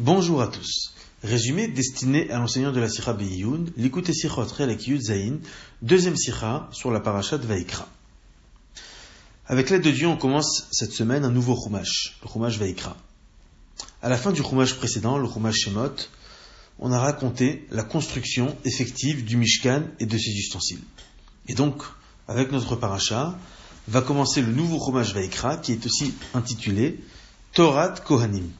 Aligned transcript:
Bonjour 0.00 0.42
à 0.42 0.48
tous. 0.48 0.92
Résumé 1.22 1.68
destiné 1.68 2.28
à 2.32 2.40
l'enseignant 2.40 2.72
de 2.72 2.80
la 2.80 2.88
Sira 2.88 3.12
Beyoun, 3.12 3.70
l'écoute 3.76 4.10
Sichot 4.12 4.42
Relek 4.42 4.90
Zain, 5.00 5.38
deuxième 5.82 6.16
Sira 6.16 6.68
sur 6.72 6.90
la 6.90 6.98
parashat 6.98 7.36
Vaikra. 7.36 7.88
Avec 9.46 9.70
l'aide 9.70 9.82
de 9.82 9.92
Dieu, 9.92 10.08
on 10.08 10.16
commence 10.16 10.66
cette 10.72 10.90
semaine 10.90 11.24
un 11.24 11.30
nouveau 11.30 11.56
Chumash, 11.56 12.18
le 12.24 12.28
Chumash 12.28 12.58
Vaikra. 12.58 12.96
À 14.02 14.08
la 14.08 14.16
fin 14.16 14.32
du 14.32 14.42
Chumash 14.42 14.74
précédent, 14.74 15.16
le 15.16 15.28
Chumash 15.28 15.60
Shemot, 15.60 15.94
on 16.80 16.90
a 16.90 16.98
raconté 16.98 17.64
la 17.70 17.84
construction 17.84 18.56
effective 18.64 19.24
du 19.24 19.36
Mishkan 19.36 19.84
et 20.00 20.06
de 20.06 20.18
ses 20.18 20.32
ustensiles. 20.32 20.82
Et 21.46 21.54
donc, 21.54 21.84
avec 22.26 22.50
notre 22.50 22.74
parasha, 22.74 23.38
va 23.86 24.00
commencer 24.00 24.42
le 24.42 24.50
nouveau 24.50 24.84
Chumash 24.84 25.14
Vaikra 25.14 25.56
qui 25.56 25.70
est 25.70 25.86
aussi 25.86 26.12
intitulé 26.34 26.98
Torat 27.52 27.94
Kohanim. 28.04 28.50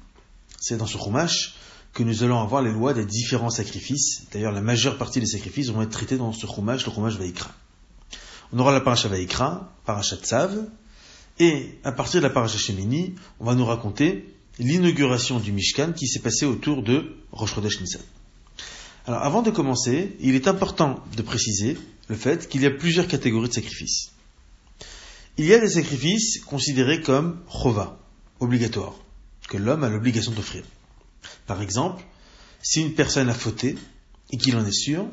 C'est 0.67 0.79
dans 0.79 0.87
ce 0.87 0.97
Chumash 0.97 1.57
que 1.93 2.03
nous 2.03 2.23
allons 2.23 2.41
avoir 2.41 2.63
les 2.63 2.73
lois 2.73 2.95
des 2.95 3.05
différents 3.05 3.51
sacrifices. 3.51 4.23
D'ailleurs, 4.33 4.51
la 4.51 4.63
majeure 4.63 4.97
partie 4.97 5.21
des 5.21 5.27
sacrifices 5.27 5.69
vont 5.69 5.83
être 5.83 5.91
traités 5.91 6.17
dans 6.17 6.33
ce 6.33 6.47
Chumash, 6.47 6.87
le 6.87 6.91
Chumash 6.91 7.19
Vaikra. 7.19 7.51
On 8.51 8.59
aura 8.59 8.73
la 8.73 8.81
parasha 8.81 9.09
Vaikra, 9.09 9.77
parasha 9.85 10.17
Tzav, 10.17 10.67
et 11.39 11.79
à 11.85 11.93
partir 11.93 12.23
de 12.23 12.27
la 12.27 12.33
parasha 12.33 12.57
Shemini, 12.57 13.15
on 13.41 13.45
va 13.45 13.55
nous 13.55 13.67
raconter 13.67 14.35
l'inauguration 14.59 15.39
du 15.39 15.53
Mishkan 15.53 15.93
qui 15.93 16.07
s'est 16.07 16.21
passé 16.21 16.47
autour 16.47 16.83
de 16.83 17.15
Rosh 17.33 17.57
Chodesh 17.57 17.83
Nissan. 17.83 18.01
Alors, 19.07 19.23
avant 19.23 19.43
de 19.43 19.51
commencer, 19.51 20.17
il 20.19 20.35
est 20.35 20.49
important 20.49 21.05
de 21.15 21.21
préciser 21.21 21.77
le 22.09 22.17
fait 22.17 22.49
qu'il 22.49 22.63
y 22.63 22.67
a 22.67 22.71
plusieurs 22.71 23.07
catégories 23.07 23.51
de 23.51 23.55
sacrifices. 23.55 24.13
Il 25.37 25.45
y 25.45 25.53
a 25.53 25.59
des 25.59 25.69
sacrifices 25.69 26.43
considérés 26.43 27.03
comme 27.03 27.41
chova, 27.51 27.99
obligatoires, 28.41 28.95
que 29.49 29.57
l'homme 29.57 29.85
a 29.85 29.89
l'obligation 29.89 30.33
d'offrir. 30.33 30.65
Par 31.47 31.63
exemple, 31.63 32.03
si 32.63 32.81
une 32.81 32.95
personne 32.95 33.29
a 33.29 33.35
fauté 33.35 33.77
et 34.31 34.39
qu'il 34.39 34.57
en 34.57 34.65
est 34.65 34.73
sûr, 34.73 35.07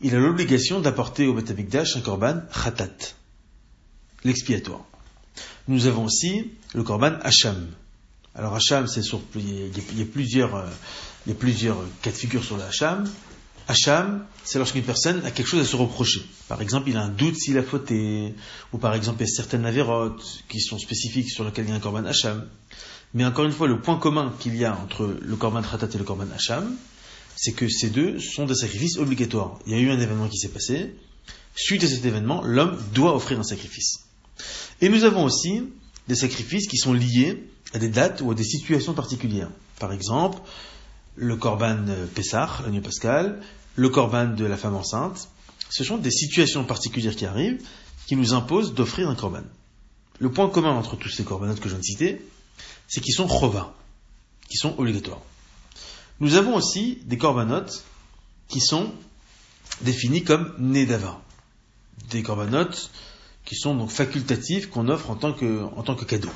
il 0.00 0.14
a 0.14 0.18
l'obligation 0.18 0.80
d'apporter 0.80 1.26
au 1.26 1.34
Beth 1.34 1.50
un 1.50 2.00
korban 2.00 2.42
khatat, 2.52 3.14
l'expiatoire. 4.24 4.84
Nous 5.68 5.86
avons 5.86 6.04
aussi 6.04 6.52
le 6.74 6.82
korban 6.82 7.18
hacham. 7.22 7.68
Alors 8.34 8.54
hacham, 8.54 8.86
c'est 8.86 9.00
il 9.34 9.98
y 9.98 10.02
a 10.02 10.04
plusieurs, 10.04 10.54
euh, 10.54 10.68
il 11.26 11.30
y 11.30 11.32
a 11.32 11.38
plusieurs 11.38 11.78
cas 12.02 12.10
de 12.10 12.16
figure 12.16 12.44
sur 12.44 12.56
le 12.56 12.62
hacham. 12.62 13.08
Hacham, 13.68 14.24
c'est 14.44 14.58
lorsqu'une 14.58 14.84
personne 14.84 15.24
a 15.24 15.32
quelque 15.32 15.48
chose 15.48 15.66
à 15.66 15.68
se 15.68 15.74
reprocher. 15.74 16.20
Par 16.46 16.62
exemple, 16.62 16.88
il 16.88 16.96
a 16.96 17.02
un 17.02 17.08
doute 17.08 17.36
s'il 17.36 17.58
a 17.58 17.64
fauté, 17.64 18.34
ou 18.72 18.78
par 18.78 18.94
exemple, 18.94 19.22
il 19.22 19.26
y 19.26 19.30
a 19.30 19.34
certaines 19.34 19.64
avérotes 19.64 20.44
qui 20.48 20.60
sont 20.60 20.78
spécifiques 20.78 21.30
sur 21.30 21.42
lesquelles 21.44 21.64
il 21.64 21.70
y 21.70 21.72
a 21.72 21.76
un 21.76 21.80
korban 21.80 22.04
hacham. 22.04 22.46
Mais 23.14 23.24
encore 23.24 23.44
une 23.44 23.52
fois, 23.52 23.68
le 23.68 23.80
point 23.80 23.98
commun 23.98 24.34
qu'il 24.38 24.56
y 24.56 24.64
a 24.64 24.76
entre 24.76 25.16
le 25.20 25.36
Korban 25.36 25.62
Khatat 25.62 25.88
et 25.94 25.98
le 25.98 26.04
Korban 26.04 26.26
Hacham, 26.34 26.76
c'est 27.34 27.52
que 27.52 27.68
ces 27.68 27.90
deux 27.90 28.18
sont 28.18 28.46
des 28.46 28.54
sacrifices 28.54 28.98
obligatoires. 28.98 29.58
Il 29.66 29.72
y 29.72 29.76
a 29.76 29.78
eu 29.78 29.90
un 29.90 30.00
événement 30.00 30.28
qui 30.28 30.38
s'est 30.38 30.48
passé. 30.48 30.94
Suite 31.54 31.84
à 31.84 31.88
cet 31.88 32.04
événement, 32.04 32.42
l'homme 32.44 32.78
doit 32.92 33.14
offrir 33.14 33.38
un 33.38 33.42
sacrifice. 33.42 34.04
Et 34.80 34.88
nous 34.88 35.04
avons 35.04 35.24
aussi 35.24 35.62
des 36.08 36.14
sacrifices 36.14 36.68
qui 36.68 36.76
sont 36.76 36.92
liés 36.92 37.48
à 37.72 37.78
des 37.78 37.88
dates 37.88 38.20
ou 38.20 38.30
à 38.30 38.34
des 38.34 38.44
situations 38.44 38.94
particulières. 38.94 39.50
Par 39.78 39.92
exemple, 39.92 40.38
le 41.16 41.36
Korban 41.36 41.84
Pessah, 42.14 42.60
l'agneau 42.64 42.82
pascal, 42.82 43.40
le 43.76 43.88
Korban 43.88 44.28
de 44.34 44.44
la 44.44 44.56
femme 44.56 44.74
enceinte. 44.74 45.28
Ce 45.70 45.84
sont 45.84 45.96
des 45.96 46.10
situations 46.10 46.64
particulières 46.64 47.16
qui 47.16 47.26
arrivent 47.26 47.62
qui 48.06 48.16
nous 48.16 48.34
imposent 48.34 48.72
d'offrir 48.72 49.08
un 49.10 49.14
Korban. 49.14 49.42
Le 50.20 50.30
point 50.30 50.48
commun 50.48 50.70
entre 50.70 50.96
tous 50.96 51.10
ces 51.10 51.24
corbanotes 51.24 51.60
que 51.60 51.68
je 51.68 51.74
viens 51.74 51.80
de 51.80 51.84
citer, 51.84 52.22
c'est 52.88 53.00
qu'ils 53.00 53.14
sont 53.14 53.28
chova, 53.28 53.74
qui 54.48 54.56
sont 54.56 54.74
obligatoires. 54.78 55.22
Nous 56.20 56.34
avons 56.34 56.54
aussi 56.54 56.98
des 57.04 57.18
corbanotes 57.18 57.84
qui 58.48 58.60
sont 58.60 58.92
définis 59.82 60.24
comme 60.24 60.54
nedava, 60.58 61.20
des 62.10 62.22
corbanotes 62.22 62.90
qui 63.44 63.56
sont 63.56 63.74
donc 63.74 63.90
facultatifs 63.90 64.70
qu'on 64.70 64.88
offre 64.88 65.10
en 65.10 65.16
tant 65.16 65.32
que, 65.32 65.64
en 65.64 65.82
tant 65.82 65.94
que 65.94 66.04
cadeau. 66.04 66.30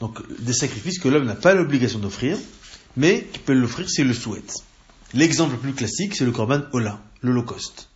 Donc 0.00 0.20
des 0.40 0.52
sacrifices 0.52 0.98
que 0.98 1.08
l'homme 1.08 1.26
n'a 1.26 1.34
pas 1.34 1.54
l'obligation 1.54 1.98
d'offrir, 1.98 2.38
mais 2.96 3.24
qui 3.32 3.38
peut 3.38 3.52
l'offrir 3.52 3.88
s'il 3.88 4.08
le 4.08 4.14
souhaite. 4.14 4.54
L'exemple 5.14 5.52
le 5.52 5.58
plus 5.58 5.72
classique, 5.72 6.16
c'est 6.16 6.24
le 6.24 6.32
korban 6.32 6.62
Ola, 6.72 7.00
l'Holocauste. 7.22 7.88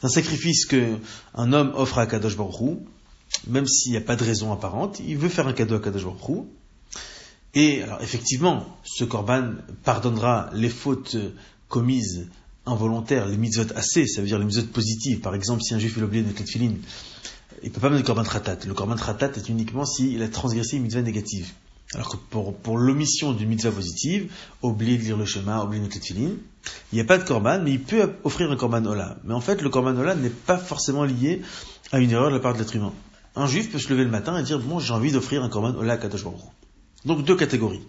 C'est 0.00 0.06
un 0.06 0.10
sacrifice 0.10 0.66
que 0.66 0.96
un 1.34 1.52
homme 1.52 1.72
offre 1.74 1.98
à 1.98 2.06
Kadosh 2.06 2.36
Baruch 2.36 2.78
même 3.46 3.66
s'il 3.66 3.92
n'y 3.92 3.98
a 3.98 4.02
pas 4.02 4.16
de 4.16 4.24
raison 4.24 4.52
apparente, 4.52 5.00
il 5.00 5.18
veut 5.18 5.28
faire 5.28 5.46
un 5.46 5.52
cadeau 5.52 5.76
à 5.76 5.80
Kadosh 5.80 6.04
Baruch 6.04 6.46
et 7.56 7.82
alors 7.82 8.02
effectivement, 8.02 8.66
ce 8.84 9.04
korban 9.04 9.54
pardonnera 9.82 10.50
les 10.52 10.68
fautes 10.68 11.16
commises 11.68 12.28
involontaires, 12.66 13.26
les 13.26 13.38
mitzvot 13.38 13.72
assez, 13.74 14.06
ça 14.06 14.20
veut 14.20 14.26
dire 14.26 14.38
les 14.38 14.44
mitzvot 14.44 14.66
positives. 14.66 15.20
Par 15.20 15.34
exemple, 15.34 15.62
si 15.62 15.72
un 15.72 15.78
juif 15.78 15.96
a 15.96 16.02
oublié 16.02 16.22
de 16.22 16.30
filine, 16.44 16.76
il 17.62 17.70
ne 17.70 17.74
peut 17.74 17.80
pas 17.80 17.88
mettre 17.88 18.02
le 18.02 18.06
korban 18.06 18.24
tratat. 18.24 18.58
Le 18.66 18.74
korban 18.74 18.96
tratat 18.96 19.30
est 19.36 19.48
uniquement 19.48 19.86
s'il 19.86 20.22
a 20.22 20.28
transgressé 20.28 20.76
une 20.76 20.82
mitzvah 20.82 21.00
négative. 21.00 21.50
Alors 21.94 22.10
que 22.10 22.16
pour, 22.28 22.54
pour 22.58 22.76
l'omission 22.76 23.32
d'une 23.32 23.48
mitzvah 23.48 23.70
positive, 23.70 24.30
oublier 24.60 24.98
de 24.98 25.04
lire 25.04 25.16
le 25.16 25.24
schéma, 25.24 25.64
oublier 25.64 25.82
de 25.82 25.90
filine, 25.90 26.36
il 26.92 26.96
n'y 26.96 27.00
a 27.00 27.04
pas 27.04 27.16
de 27.16 27.24
korban, 27.24 27.60
mais 27.62 27.70
il 27.70 27.80
peut 27.80 28.12
offrir 28.22 28.50
un 28.52 28.56
korban 28.56 28.84
ola. 28.84 29.16
Mais 29.24 29.32
en 29.32 29.40
fait, 29.40 29.62
le 29.62 29.70
korban 29.70 29.96
ola 29.96 30.14
n'est 30.14 30.28
pas 30.28 30.58
forcément 30.58 31.04
lié 31.04 31.40
à 31.90 32.00
une 32.00 32.10
erreur 32.10 32.28
de 32.28 32.34
la 32.34 32.40
part 32.40 32.52
de 32.52 32.58
l'être 32.58 32.76
humain. 32.76 32.92
Un 33.34 33.46
juif 33.46 33.72
peut 33.72 33.78
se 33.78 33.88
lever 33.88 34.04
le 34.04 34.10
matin 34.10 34.36
et 34.38 34.42
dire, 34.42 34.58
bon, 34.58 34.78
j'ai 34.78 34.92
envie 34.92 35.10
d'offrir 35.10 35.42
un 35.42 35.48
korban 35.48 35.74
ola 35.74 35.94
à 35.94 35.96
Kadosh 35.96 36.22
Baruch 36.22 36.40
donc 37.06 37.24
deux 37.24 37.36
catégories. 37.36 37.80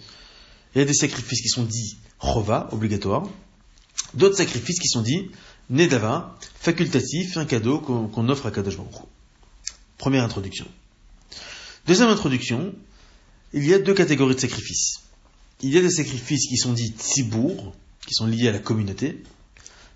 Il 0.74 0.80
y 0.80 0.82
a 0.82 0.86
des 0.86 0.94
sacrifices 0.94 1.42
qui 1.42 1.50
sont 1.50 1.64
dits 1.64 1.98
chova, 2.20 2.70
obligatoires, 2.72 3.28
d'autres 4.14 4.38
sacrifices 4.38 4.80
qui 4.80 4.88
sont 4.88 5.02
dits 5.02 5.32
nedava, 5.70 6.38
facultatif, 6.60 7.36
un 7.38 7.46
cadeau 7.46 7.80
qu'on 7.80 8.30
offre 8.30 8.46
à 8.46 8.52
Kadosh 8.52 8.78
Première 9.98 10.24
introduction. 10.24 10.66
Deuxième 11.88 12.10
introduction, 12.10 12.74
il 13.54 13.66
y 13.66 13.74
a 13.74 13.80
deux 13.80 13.94
catégories 13.94 14.36
de 14.36 14.40
sacrifices. 14.40 15.02
Il 15.62 15.74
y 15.74 15.78
a 15.78 15.82
des 15.82 15.90
sacrifices 15.90 16.48
qui 16.48 16.58
sont 16.58 16.74
dits 16.74 16.94
tzibour, 16.94 17.74
qui 18.06 18.14
sont 18.14 18.28
liés 18.28 18.48
à 18.48 18.52
la 18.52 18.60
communauté. 18.60 19.24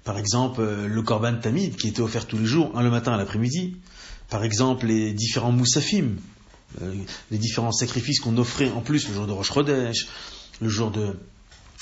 Par 0.03 0.17
exemple, 0.17 0.61
euh, 0.61 0.87
le 0.87 1.01
korban 1.03 1.35
tamid, 1.35 1.75
qui 1.75 1.89
était 1.89 2.01
offert 2.01 2.25
tous 2.25 2.39
les 2.39 2.45
jours, 2.45 2.75
un 2.75 2.81
le 2.81 2.89
matin, 2.89 3.13
à 3.13 3.17
l'après-midi. 3.17 3.75
Par 4.29 4.43
exemple, 4.43 4.87
les 4.87 5.13
différents 5.13 5.51
moussafim, 5.51 6.15
les 6.79 7.37
différents 7.37 7.71
sacrifices 7.71 8.19
qu'on 8.19 8.37
offrait 8.37 8.69
en 8.69 8.81
plus 8.81 9.07
le 9.07 9.13
jour 9.13 9.27
de 9.27 9.31
Rosh 9.31 9.51
Chodesh, 9.51 10.07
le 10.61 10.69
jour 10.69 10.91
de, 10.91 11.15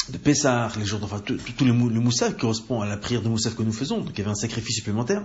de 0.10 0.18
Pessah, 0.18 0.72
les 0.78 0.86
jours 0.86 1.00
enfin, 1.04 1.20
tout, 1.20 1.38
le, 1.66 1.74
moussaf 1.74 2.34
qui 2.34 2.42
correspond 2.42 2.82
à 2.82 2.88
la 2.88 2.98
prière 2.98 3.22
de 3.22 3.30
moussaf 3.30 3.56
que 3.56 3.64
nous 3.64 3.74
faisons, 3.74 4.00
donc 4.00 4.12
il 4.14 4.20
y 4.20 4.22
avait 4.22 4.32
un 4.32 4.36
sacrifice 4.36 4.76
supplémentaire. 4.76 5.24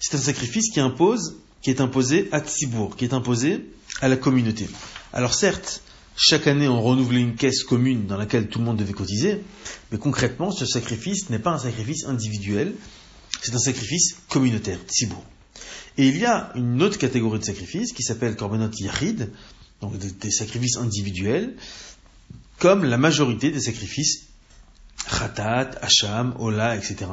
C'est 0.00 0.16
un 0.16 0.20
sacrifice 0.20 0.70
qui 0.70 0.80
impose, 0.80 1.36
qui 1.62 1.70
est 1.70 1.80
imposé 1.80 2.28
à 2.32 2.40
Tzibour, 2.40 2.96
qui 2.96 3.04
est 3.04 3.12
imposé 3.12 3.70
à 4.00 4.08
la 4.08 4.16
communauté. 4.16 4.68
Alors 5.12 5.34
certes, 5.34 5.82
chaque 6.16 6.46
année 6.46 6.68
on 6.68 6.80
renouvelait 6.82 7.20
une 7.20 7.36
caisse 7.36 7.62
commune 7.62 8.06
dans 8.06 8.16
laquelle 8.16 8.48
tout 8.48 8.58
le 8.58 8.64
monde 8.64 8.76
devait 8.76 8.92
cotiser, 8.92 9.42
mais 9.92 9.98
concrètement 9.98 10.50
ce 10.50 10.66
sacrifice 10.66 11.30
n'est 11.30 11.38
pas 11.38 11.52
un 11.52 11.58
sacrifice 11.58 12.04
individuel, 12.06 12.74
c'est 13.42 13.54
un 13.54 13.58
sacrifice 13.58 14.16
communautaire, 14.28 14.78
Tzibour. 14.88 15.24
Et 15.98 16.06
il 16.06 16.16
y 16.16 16.24
a 16.24 16.52
une 16.54 16.80
autre 16.80 16.96
catégorie 16.96 17.40
de 17.40 17.44
sacrifices 17.44 17.92
qui 17.92 18.04
s'appelle 18.04 18.36
Korbanot 18.36 18.70
Yahid, 18.78 19.32
donc 19.80 19.98
des, 19.98 20.30
sacrifices 20.30 20.76
individuels, 20.76 21.56
comme 22.58 22.84
la 22.84 22.96
majorité 22.96 23.50
des 23.50 23.60
sacrifices 23.60 24.28
Khatat, 25.10 25.72
Hacham, 25.82 26.36
Ola, 26.38 26.76
etc. 26.76 27.06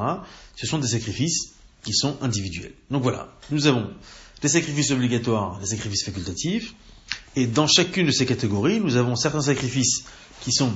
Ce 0.54 0.66
sont 0.68 0.78
des 0.78 0.86
sacrifices 0.86 1.54
qui 1.82 1.92
sont 1.92 2.16
individuels. 2.22 2.74
Donc 2.90 3.02
voilà, 3.02 3.32
nous 3.50 3.66
avons 3.66 3.90
des 4.40 4.48
sacrifices 4.48 4.92
obligatoires, 4.92 5.58
des 5.58 5.66
sacrifices 5.66 6.04
facultatifs, 6.04 6.74
et 7.34 7.46
dans 7.46 7.66
chacune 7.66 8.06
de 8.06 8.12
ces 8.12 8.24
catégories, 8.24 8.80
nous 8.80 8.96
avons 8.96 9.16
certains 9.16 9.42
sacrifices 9.42 10.04
qui 10.42 10.52
sont 10.52 10.72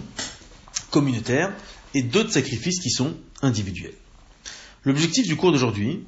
communautaires 0.90 1.52
et 1.94 2.02
d'autres 2.02 2.32
sacrifices 2.32 2.80
qui 2.80 2.90
sont 2.90 3.14
individuels. 3.40 3.94
L'objectif 4.84 5.26
du 5.26 5.36
cours 5.36 5.52
d'aujourd'hui, 5.52 6.04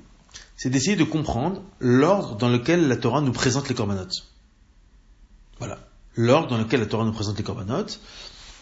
c'est 0.56 0.70
d'essayer 0.70 0.96
de 0.96 1.04
comprendre 1.04 1.62
l'ordre 1.80 2.36
dans 2.36 2.48
lequel 2.48 2.88
la 2.88 2.96
Torah 2.96 3.20
nous 3.20 3.32
présente 3.32 3.68
les 3.68 3.74
corbanotes. 3.74 4.26
Voilà. 5.58 5.78
L'ordre 6.14 6.48
dans 6.48 6.58
lequel 6.58 6.80
la 6.80 6.86
Torah 6.86 7.04
nous 7.04 7.12
présente 7.12 7.38
les 7.38 7.44
corbanotes. 7.44 8.00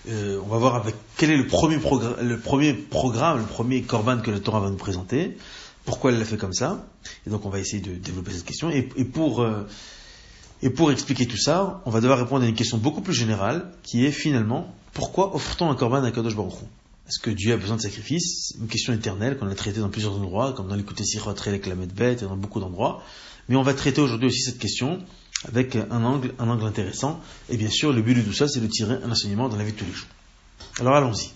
Euh, 0.09 0.41
on 0.45 0.49
va 0.49 0.59
voir 0.59 0.77
avec 0.77 0.95
quel 1.17 1.31
est 1.31 1.37
le 1.37 1.47
premier, 1.47 1.79
le 2.23 2.39
premier 2.39 2.73
programme, 2.73 3.39
le 3.39 3.45
premier 3.45 3.83
corban 3.83 4.19
que 4.19 4.31
la 4.31 4.41
Torah 4.41 4.61
va 4.61 4.71
nous 4.71 4.77
présenter, 4.77 5.37
pourquoi 5.85 6.11
elle 6.11 6.19
l'a 6.19 6.25
fait 6.25 6.39
comme 6.39 6.55
ça. 6.55 6.87
Et 7.27 7.31
donc 7.31 7.45
on 7.45 7.51
va 7.51 7.59
essayer 7.59 7.83
de 7.83 7.95
développer 7.95 8.33
cette 8.33 8.45
question. 8.45 8.71
Et, 8.71 8.83
pour, 8.83 9.43
euh, 9.43 9.67
et 10.63 10.71
pour 10.71 10.91
expliquer 10.91 11.27
tout 11.27 11.37
ça, 11.37 11.83
on 11.85 11.91
va 11.91 12.01
devoir 12.01 12.19
répondre 12.19 12.45
à 12.45 12.49
une 12.49 12.55
question 12.55 12.79
beaucoup 12.79 13.03
plus 13.03 13.15
générale, 13.15 13.73
qui 13.83 14.07
est 14.07 14.11
finalement, 14.11 14.75
pourquoi 14.95 15.35
offre-t-on 15.35 15.71
un 15.71 15.75
corban 15.75 16.03
à 16.03 16.11
Kadosh 16.11 16.37
Baruch 16.37 16.55
est-ce 17.11 17.19
que 17.19 17.31
Dieu 17.31 17.53
a 17.53 17.57
besoin 17.57 17.75
de 17.77 17.83
sacrifices? 17.83 18.55
Une 18.61 18.69
question 18.69 18.93
éternelle 18.93 19.37
qu'on 19.37 19.49
a 19.49 19.55
traitée 19.57 19.81
dans 19.81 19.89
plusieurs 19.89 20.15
endroits, 20.15 20.53
comme 20.53 20.69
dans 20.69 20.77
l'écouté 20.77 21.05
Sirot, 21.05 21.35
et 21.35 21.51
la 21.51 21.75
bête 21.75 22.23
et 22.23 22.25
dans 22.25 22.37
beaucoup 22.37 22.61
d'endroits. 22.61 23.03
Mais 23.49 23.57
on 23.57 23.63
va 23.63 23.75
traiter 23.75 24.01
aujourd'hui 24.01 24.29
aussi 24.29 24.43
cette 24.43 24.61
question 24.61 25.01
avec 25.49 25.75
un 25.75 26.05
angle, 26.05 26.33
un 26.39 26.49
angle 26.49 26.65
intéressant. 26.65 27.21
Et 27.49 27.57
bien 27.57 27.69
sûr, 27.69 27.93
le 27.93 28.01
but 28.01 28.15
de 28.15 28.23
tout 28.23 28.33
ça, 28.33 28.47
c'est 28.47 28.61
de 28.61 28.69
tirer 28.69 28.95
un 29.03 29.11
enseignement 29.11 29.49
dans 29.49 29.57
la 29.57 29.65
vie 29.65 29.73
de 29.73 29.77
tous 29.77 29.87
les 29.87 29.93
jours. 29.93 30.07
Alors 30.79 30.95
allons-y. 30.95 31.33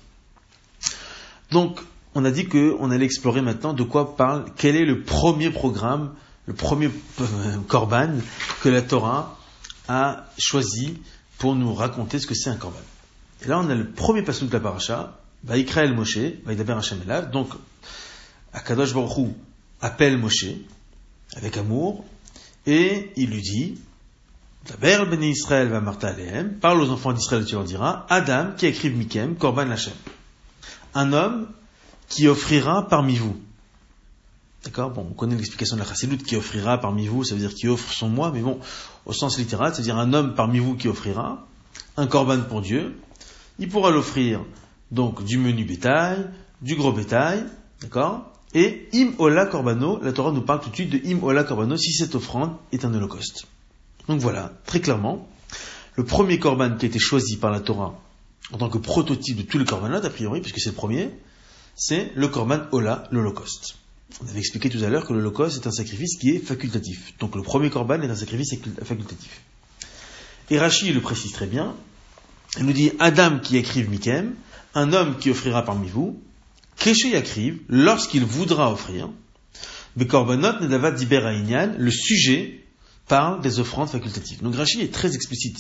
Donc, 1.51 1.81
on 2.15 2.25
a 2.25 2.31
dit 2.31 2.47
qu'on 2.47 2.93
allait 2.93 3.05
explorer 3.05 3.43
maintenant 3.43 3.73
de 3.73 3.83
quoi 3.83 4.15
parle, 4.17 4.45
quel 4.57 4.77
est 4.77 4.85
le 4.85 5.03
premier 5.03 5.51
programme, 5.51 6.15
le 6.47 6.55
premier 6.55 6.89
korban 7.67 8.11
euh, 8.11 8.21
que 8.63 8.69
la 8.69 8.81
Torah 8.83 9.41
a 9.89 10.27
choisi 10.39 11.01
pour 11.39 11.57
nous 11.57 11.75
raconter 11.75 12.21
ce 12.21 12.29
que 12.29 12.35
c'est 12.37 12.51
un 12.51 12.57
korban. 12.57 12.79
Et 13.45 13.49
là, 13.49 13.59
on 13.59 13.69
a 13.69 13.75
le 13.75 13.91
premier 13.91 14.23
passage 14.23 14.49
de 14.49 14.53
la 14.53 14.61
paracha, 14.61 15.19
va 15.45 15.57
Moshe, 15.95 16.19
va 16.45 16.77
Hashem 16.77 17.03
Elav. 17.03 17.31
Donc, 17.31 17.51
Akadosh 18.53 18.95
Baruch 18.95 19.31
appelle 19.81 20.19
Moshe 20.19 20.47
avec 21.37 21.57
amour 21.57 22.05
et 22.67 23.13
il 23.17 23.31
lui 23.31 23.43
dit, 23.43 23.79
D'abord, 24.67 25.07
Béni 25.07 25.31
Israël 25.31 25.69
va 25.69 25.81
Martha 25.81 26.15
parle 26.61 26.81
aux 26.81 26.91
enfants 26.91 27.13
d'Israël, 27.13 27.45
tu 27.45 27.55
leur 27.55 27.65
diras, 27.65 28.07
Adam 28.09 28.53
qui 28.57 28.67
écrive 28.67 28.97
Mikem, 28.97 29.37
Korban 29.37 29.71
Hashem. 29.71 29.93
Un 30.95 31.13
homme 31.13 31.49
qui 32.09 32.29
offrira 32.29 32.89
parmi 32.89 33.17
vous. 33.17 33.37
D'accord? 34.65 34.91
Bon, 34.91 35.07
on 35.11 35.13
connaît 35.13 35.37
l'explication 35.37 35.77
de 35.77 35.83
la 35.83 35.87
chassidoute 35.87 36.23
qui 36.23 36.37
offrira 36.37 36.79
parmi 36.79 37.07
vous, 37.07 37.25
ça 37.25 37.35
veut 37.35 37.41
dire 37.41 37.55
qui 37.55 37.69
offre 37.69 37.93
son 37.93 38.09
moi, 38.09 38.31
mais 38.33 38.41
bon, 38.41 38.59
au 39.05 39.13
sens 39.13 39.37
littéral, 39.37 39.75
c'est-à-dire 39.75 39.99
un 39.99 40.15
homme 40.15 40.35
parmi 40.35 40.61
vous 40.61 40.77
qui 40.77 40.89
offrira 40.89 41.47
un 41.99 42.07
korban 42.07 42.41
pour 42.41 42.63
Dieu. 42.63 42.97
Il 43.59 43.69
pourra 43.69 43.91
l'offrir 43.91 44.41
donc 44.95 45.25
du 45.25 45.39
menu 45.39 45.65
bétail, 45.65 46.27
du 46.63 46.77
gros 46.77 46.93
bétail, 46.93 47.45
d'accord? 47.81 48.33
Et 48.55 48.89
im 48.95 49.13
ola 49.19 49.47
korbano, 49.47 49.99
la 50.01 50.13
Torah 50.13 50.31
nous 50.31 50.43
parle 50.43 50.61
tout 50.61 50.71
de 50.71 50.75
suite 50.75 50.91
de 50.91 51.13
im 51.13 51.23
ola 51.23 51.43
korbano 51.43 51.77
si 51.77 51.93
cette 51.93 52.15
offrande 52.15 52.57
est 52.73 52.85
un 52.85 52.95
holocauste. 52.95 53.47
Donc 54.09 54.21
voilà, 54.21 54.53
très 54.65 54.81
clairement, 54.81 55.29
le 55.97 56.05
premier 56.05 56.39
korban 56.39 56.77
qui 56.77 56.87
a 56.87 56.89
été 56.89 56.99
choisi 56.99 57.37
par 57.37 57.51
la 57.51 57.61
Torah 57.61 58.01
en 58.53 58.59
tant 58.59 58.69
que 58.69 58.79
prototype 58.79 59.37
de 59.37 59.43
tous 59.43 59.59
les 59.59 59.65
korbanot, 59.65 60.05
a 60.05 60.11
priori, 60.11 60.41
puisque 60.41 60.61
c'est 60.61 60.71
le 60.71 60.75
premier, 60.75 61.11
c'est 61.75 62.13
le 62.15 62.29
korban 62.29 62.61
ola, 62.73 63.09
l'holocauste. 63.11 63.77
On 64.23 64.29
avait 64.29 64.39
expliqué 64.39 64.69
tout 64.69 64.85
à 64.85 64.89
l'heure 64.89 65.07
que 65.07 65.13
l'Holocauste 65.13 65.65
est 65.65 65.67
un 65.67 65.73
sacrifice 65.73 66.19
qui 66.19 66.31
est 66.31 66.39
facultatif. 66.39 67.15
Donc 67.19 67.35
le 67.35 67.43
premier 67.43 67.71
korban 67.71 68.01
est 68.03 68.09
un 68.09 68.15
sacrifice 68.15 68.55
facultatif. 68.85 69.41
Et 70.51 70.59
le 70.59 71.01
précise 71.01 71.33
très 71.33 71.47
bien. 71.47 71.75
Il 72.59 72.67
nous 72.67 72.73
dit 72.73 72.93
Adam 73.01 73.39
qui 73.41 73.57
écrive 73.57 73.91
Mikem, 73.91 74.35
un 74.75 74.93
homme 74.93 75.19
qui 75.19 75.31
offrira 75.31 75.65
parmi 75.65 75.89
vous, 75.89 76.21
Yakriv, 76.85 77.61
lorsqu'il 77.69 78.25
voudra 78.25 78.73
offrir, 78.73 79.09
Bekorbanot 79.97 80.61
Nedava 80.61 80.91
le 80.91 81.91
sujet 81.91 82.65
parle 83.07 83.41
des 83.41 83.61
offrandes 83.61 83.89
facultatives. 83.89 84.43
Donc 84.43 84.57
Rashi 84.57 84.81
est 84.81 84.93
très 84.93 85.15
explicite. 85.15 85.59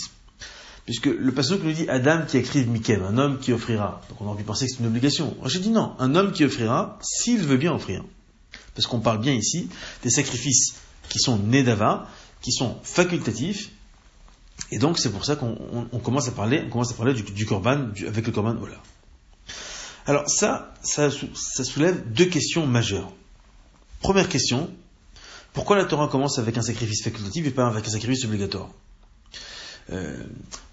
Puisque 0.86 1.06
le 1.06 1.32
passage 1.32 1.60
nous 1.62 1.72
dit 1.72 1.88
Adam 1.88 2.22
qui 2.28 2.36
écrive 2.36 2.68
Mikem, 2.68 3.02
un 3.02 3.16
homme 3.16 3.38
qui 3.38 3.52
offrira. 3.52 4.02
Donc 4.08 4.20
on 4.20 4.26
a 4.26 4.30
envie 4.30 4.42
de 4.42 4.48
penser 4.48 4.66
que 4.66 4.72
c'est 4.72 4.80
une 4.80 4.86
obligation. 4.86 5.34
Rashi 5.40 5.60
dit 5.60 5.70
non, 5.70 5.94
un 5.98 6.14
homme 6.14 6.32
qui 6.32 6.44
offrira 6.44 6.98
s'il 7.00 7.40
veut 7.40 7.56
bien 7.56 7.72
offrir. 7.72 8.04
Parce 8.74 8.86
qu'on 8.86 9.00
parle 9.00 9.20
bien 9.20 9.32
ici 9.32 9.68
des 10.02 10.10
sacrifices 10.10 10.74
qui 11.08 11.20
sont 11.20 11.38
Nedava, 11.38 12.08
qui 12.42 12.52
sont 12.52 12.76
facultatifs, 12.82 13.70
et 14.70 14.78
donc 14.78 14.98
c'est 14.98 15.10
pour 15.10 15.24
ça 15.24 15.36
qu'on 15.36 15.54
commence 16.02 16.28
à 16.28 16.32
parler, 16.32 16.62
on 16.66 16.70
commence 16.70 16.92
à 16.92 16.94
parler 16.94 17.14
du, 17.14 17.46
korban 17.46 17.88
avec 18.06 18.26
le 18.26 18.32
korban 18.32 18.56
Ola. 18.60 18.76
Alors 20.06 20.28
ça, 20.28 20.74
ça, 20.82 21.10
soulève 21.10 22.12
deux 22.12 22.26
questions 22.26 22.66
majeures. 22.66 23.10
Première 24.00 24.28
question, 24.28 24.70
pourquoi 25.54 25.76
la 25.76 25.84
Torah 25.84 26.08
commence 26.08 26.38
avec 26.38 26.58
un 26.58 26.62
sacrifice 26.62 27.02
facultatif 27.02 27.46
et 27.46 27.50
pas 27.50 27.66
avec 27.66 27.86
un 27.86 27.90
sacrifice 27.90 28.24
obligatoire? 28.24 28.68
Euh, 29.90 30.22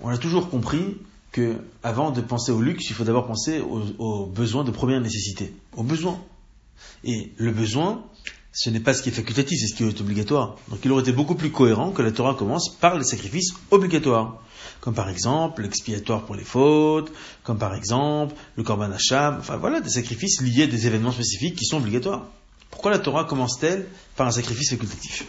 On 0.01 0.10
a 0.10 0.18
toujours 0.18 0.50
compris 0.50 0.98
que 1.31 1.56
avant 1.81 2.12
de 2.12 2.19
penser 2.19 2.51
au 2.51 2.62
luxe, 2.62 2.89
il 2.89 2.94
faut 2.94 3.06
d'abord 3.06 3.25
penser 3.25 3.62
aux, 3.62 3.83
aux, 4.00 4.25
besoins 4.25 4.66
de 4.66 4.72
première 4.72 5.00
nécessité, 5.00 5.54
aux 5.78 5.83
besoins. 5.83 6.19
Et 7.06 7.31
le 7.38 7.51
besoin, 7.51 8.04
ce 8.53 8.69
n'est 8.69 8.80
pas 8.80 8.94
ce 8.94 9.01
qui 9.01 9.09
est 9.09 9.13
facultatif, 9.13 9.57
c'est 9.59 9.68
ce 9.68 9.75
qui 9.75 9.83
est 9.83 10.01
obligatoire. 10.01 10.57
Donc 10.68 10.80
il 10.83 10.92
aurait 10.92 11.01
été 11.01 11.13
beaucoup 11.13 11.36
plus 11.36 11.51
cohérent 11.51 11.92
que 11.92 12.01
la 12.01 12.12
Torah 12.12 12.36
commence 12.36 12.69
par 12.69 12.98
les 12.98 13.03
sacrifices 13.03 13.53
obligatoires. 13.71 14.42
Comme 14.81 14.94
par 14.94 15.09
exemple 15.09 15.62
l'expiatoire 15.62 16.25
pour 16.25 16.36
les 16.36 16.44
fautes, 16.44 17.12
comme 17.44 17.57
par 17.57 17.74
exemple 17.74 18.36
le 18.57 18.63
korban 18.63 18.92
hacham, 18.92 19.38
enfin 19.39 19.57
voilà, 19.57 19.80
des 19.80 19.89
sacrifices 19.89 20.42
liés 20.42 20.63
à 20.63 20.68
des 20.68 20.88
événements 20.88 21.12
spécifiques 21.12 21.56
qui 21.56 21.65
sont 21.65 21.77
obligatoires. 21.77 22.27
Pourquoi 22.69 22.92
la 22.92 23.00
Torah 23.00 23.25
commence-t-elle 23.25 23.88
par 24.15 24.27
un 24.27 24.31
sacrifice 24.31 24.71
facultatif? 24.71 25.25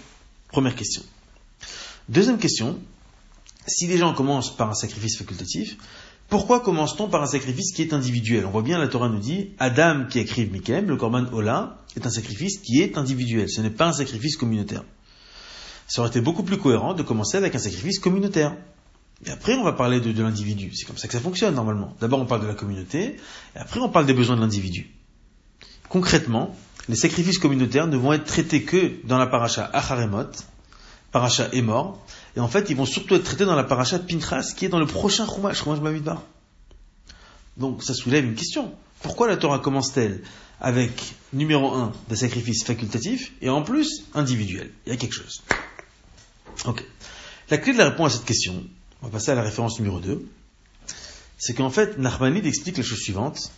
Première 0.48 0.74
question. 0.74 1.02
Deuxième 2.08 2.38
question, 2.38 2.78
si 3.66 3.86
les 3.86 3.98
gens 3.98 4.14
commencent 4.14 4.56
par 4.56 4.70
un 4.70 4.74
sacrifice 4.74 5.16
facultatif, 5.16 5.76
pourquoi 6.32 6.60
commence-t-on 6.60 7.08
par 7.08 7.22
un 7.22 7.26
sacrifice 7.26 7.74
qui 7.74 7.82
est 7.82 7.92
individuel? 7.92 8.46
On 8.46 8.50
voit 8.50 8.62
bien, 8.62 8.78
la 8.78 8.88
Torah 8.88 9.10
nous 9.10 9.18
dit, 9.18 9.50
Adam 9.58 10.06
qui 10.08 10.18
écrive 10.18 10.50
Mikem, 10.50 10.88
le 10.88 10.96
Korban 10.96 11.26
Ola, 11.30 11.82
est 11.94 12.06
un 12.06 12.10
sacrifice 12.10 12.56
qui 12.56 12.80
est 12.80 12.96
individuel. 12.96 13.50
Ce 13.50 13.60
n'est 13.60 13.68
pas 13.68 13.88
un 13.88 13.92
sacrifice 13.92 14.38
communautaire. 14.38 14.82
Ça 15.86 16.00
aurait 16.00 16.08
été 16.08 16.22
beaucoup 16.22 16.42
plus 16.42 16.56
cohérent 16.56 16.94
de 16.94 17.02
commencer 17.02 17.36
avec 17.36 17.54
un 17.54 17.58
sacrifice 17.58 17.98
communautaire. 17.98 18.56
Et 19.26 19.30
après, 19.30 19.56
on 19.56 19.62
va 19.62 19.74
parler 19.74 20.00
de, 20.00 20.22
l'individu. 20.22 20.72
C'est 20.74 20.86
comme 20.86 20.96
ça 20.96 21.06
que 21.06 21.12
ça 21.12 21.20
fonctionne 21.20 21.54
normalement. 21.54 21.94
D'abord, 22.00 22.18
on 22.18 22.24
parle 22.24 22.40
de 22.40 22.46
la 22.46 22.54
communauté, 22.54 23.16
et 23.54 23.58
après, 23.58 23.80
on 23.80 23.90
parle 23.90 24.06
des 24.06 24.14
besoins 24.14 24.36
de 24.36 24.40
l'individu. 24.40 24.90
Concrètement, 25.90 26.56
les 26.88 26.96
sacrifices 26.96 27.38
communautaires 27.38 27.88
ne 27.88 27.96
vont 27.98 28.14
être 28.14 28.24
traités 28.24 28.62
que 28.62 29.06
dans 29.06 29.18
la 29.18 29.26
paracha 29.26 29.68
Acharemot, 29.70 30.30
paracha 31.10 31.48
est 31.52 31.60
mort, 31.60 32.02
et 32.36 32.40
en 32.40 32.48
fait, 32.48 32.70
ils 32.70 32.76
vont 32.76 32.86
surtout 32.86 33.14
être 33.14 33.24
traités 33.24 33.44
dans 33.44 33.56
la 33.56 33.64
paracha 33.64 33.98
de 33.98 34.06
Pinchas, 34.06 34.54
qui 34.56 34.64
est 34.64 34.68
dans 34.68 34.78
le 34.78 34.86
prochain 34.86 35.26
Chumash, 35.26 35.62
Chumash 35.62 35.80
Bamidbar. 35.80 36.22
Donc, 37.56 37.82
ça 37.82 37.94
soulève 37.94 38.24
une 38.24 38.34
question. 38.34 38.72
Pourquoi 39.02 39.28
la 39.28 39.36
Torah 39.36 39.58
commence-t-elle 39.58 40.22
avec, 40.60 41.14
numéro 41.32 41.72
un, 41.74 41.92
des 42.08 42.16
sacrifices 42.16 42.64
facultatifs, 42.64 43.32
et 43.42 43.50
en 43.50 43.62
plus, 43.62 44.04
individuels? 44.14 44.70
Il 44.86 44.90
y 44.90 44.92
a 44.92 44.96
quelque 44.96 45.14
chose. 45.14 45.42
Ok. 46.64 46.84
La 47.50 47.58
clé 47.58 47.72
de 47.72 47.78
la 47.78 47.90
réponse 47.90 48.14
à 48.14 48.16
cette 48.16 48.24
question, 48.24 48.64
on 49.02 49.06
va 49.06 49.12
passer 49.12 49.30
à 49.30 49.34
la 49.34 49.42
référence 49.42 49.78
numéro 49.78 50.00
2, 50.00 50.26
c'est 51.36 51.54
qu'en 51.54 51.70
fait, 51.70 51.98
Nachmanide 51.98 52.46
explique 52.46 52.78
la 52.78 52.84
chose 52.84 53.00
suivante, 53.00 53.50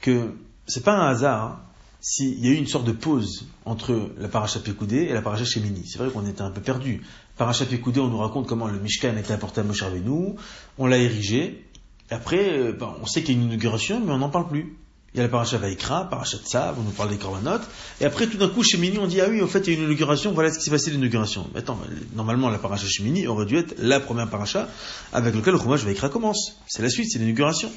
que 0.00 0.34
c'est 0.66 0.82
pas 0.82 0.94
un 0.94 1.10
hasard 1.10 1.60
s'il 2.00 2.44
y 2.44 2.48
a 2.48 2.52
eu 2.52 2.54
une 2.54 2.66
sorte 2.66 2.86
de 2.86 2.92
pause 2.92 3.46
entre 3.66 4.10
la 4.16 4.28
paracha 4.28 4.58
Pekoudé 4.58 5.02
et 5.02 5.12
la 5.12 5.20
paracha 5.20 5.44
Shemini. 5.44 5.86
C'est 5.86 5.98
vrai 5.98 6.10
qu'on 6.10 6.26
était 6.26 6.40
un 6.40 6.50
peu 6.50 6.62
perdu. 6.62 7.02
Paracha 7.40 7.64
Pekoudé, 7.64 8.00
on 8.00 8.08
nous 8.08 8.18
raconte 8.18 8.46
comment 8.46 8.68
le 8.68 8.78
Mishkan 8.78 9.16
a 9.16 9.20
été 9.20 9.32
apporté 9.32 9.62
à 9.62 9.64
Moshe 9.64 9.80
Rabbeinu, 9.80 10.34
on 10.76 10.86
l'a 10.86 10.98
érigé, 10.98 11.64
après, 12.10 12.58
euh, 12.58 12.72
ben, 12.72 12.94
on 13.00 13.06
sait 13.06 13.22
qu'il 13.22 13.34
y 13.34 13.38
a 13.38 13.40
une 13.40 13.48
inauguration, 13.48 13.98
mais 13.98 14.12
on 14.12 14.18
n'en 14.18 14.28
parle 14.28 14.48
plus. 14.48 14.76
Il 15.14 15.16
y 15.16 15.20
a 15.20 15.22
la 15.22 15.30
paracha 15.30 15.56
Vaikra, 15.56 16.04
paracha 16.10 16.36
Tsav, 16.36 16.76
on 16.78 16.82
nous 16.82 16.90
parle 16.90 17.08
des 17.08 17.16
Korbanot, 17.16 17.62
et 18.02 18.04
après 18.04 18.26
tout 18.26 18.36
d'un 18.36 18.48
coup, 18.48 18.62
Shemini, 18.62 18.98
on 18.98 19.06
dit, 19.06 19.22
ah 19.22 19.28
oui, 19.30 19.40
au 19.40 19.46
fait, 19.46 19.60
il 19.60 19.72
y 19.72 19.76
a 19.76 19.78
une 19.78 19.86
inauguration, 19.86 20.32
voilà 20.32 20.52
ce 20.52 20.58
qui 20.58 20.64
s'est 20.64 20.70
passé 20.70 20.90
l'inauguration. 20.90 21.48
Attends, 21.54 21.78
normalement, 22.14 22.50
la 22.50 22.58
paracha 22.58 22.86
Shemini 22.86 23.26
aurait 23.26 23.46
dû 23.46 23.56
être 23.56 23.74
la 23.78 24.00
première 24.00 24.28
paracha 24.28 24.68
avec 25.14 25.34
laquelle 25.34 25.54
le 25.54 25.60
Chumash 25.60 25.82
Vaikra 25.82 26.10
commence. 26.10 26.58
C'est 26.66 26.82
la 26.82 26.90
suite, 26.90 27.10
c'est 27.10 27.20
l'inauguration. 27.20 27.72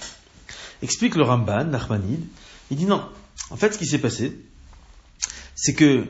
Explique 0.82 1.16
le 1.16 1.24
Ramban, 1.24 1.64
Nachmanide, 1.64 2.26
il 2.70 2.76
dit 2.76 2.86
non, 2.86 3.02
en 3.50 3.56
fait, 3.56 3.72
ce 3.72 3.78
qui 3.78 3.86
s'est 3.86 4.00
passé, 4.00 4.38
c'est 5.56 5.74
que 5.74 6.06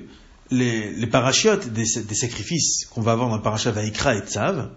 les, 0.51 1.07
parachiotes 1.07 1.69
des, 1.69 1.85
sacrifices 1.85 2.85
qu'on 2.85 3.01
va 3.01 3.13
avoir 3.13 3.29
dans 3.29 3.37
le 3.37 3.41
parachat 3.41 3.71
Vaikra 3.71 4.15
et 4.15 4.21
Tzav 4.21 4.69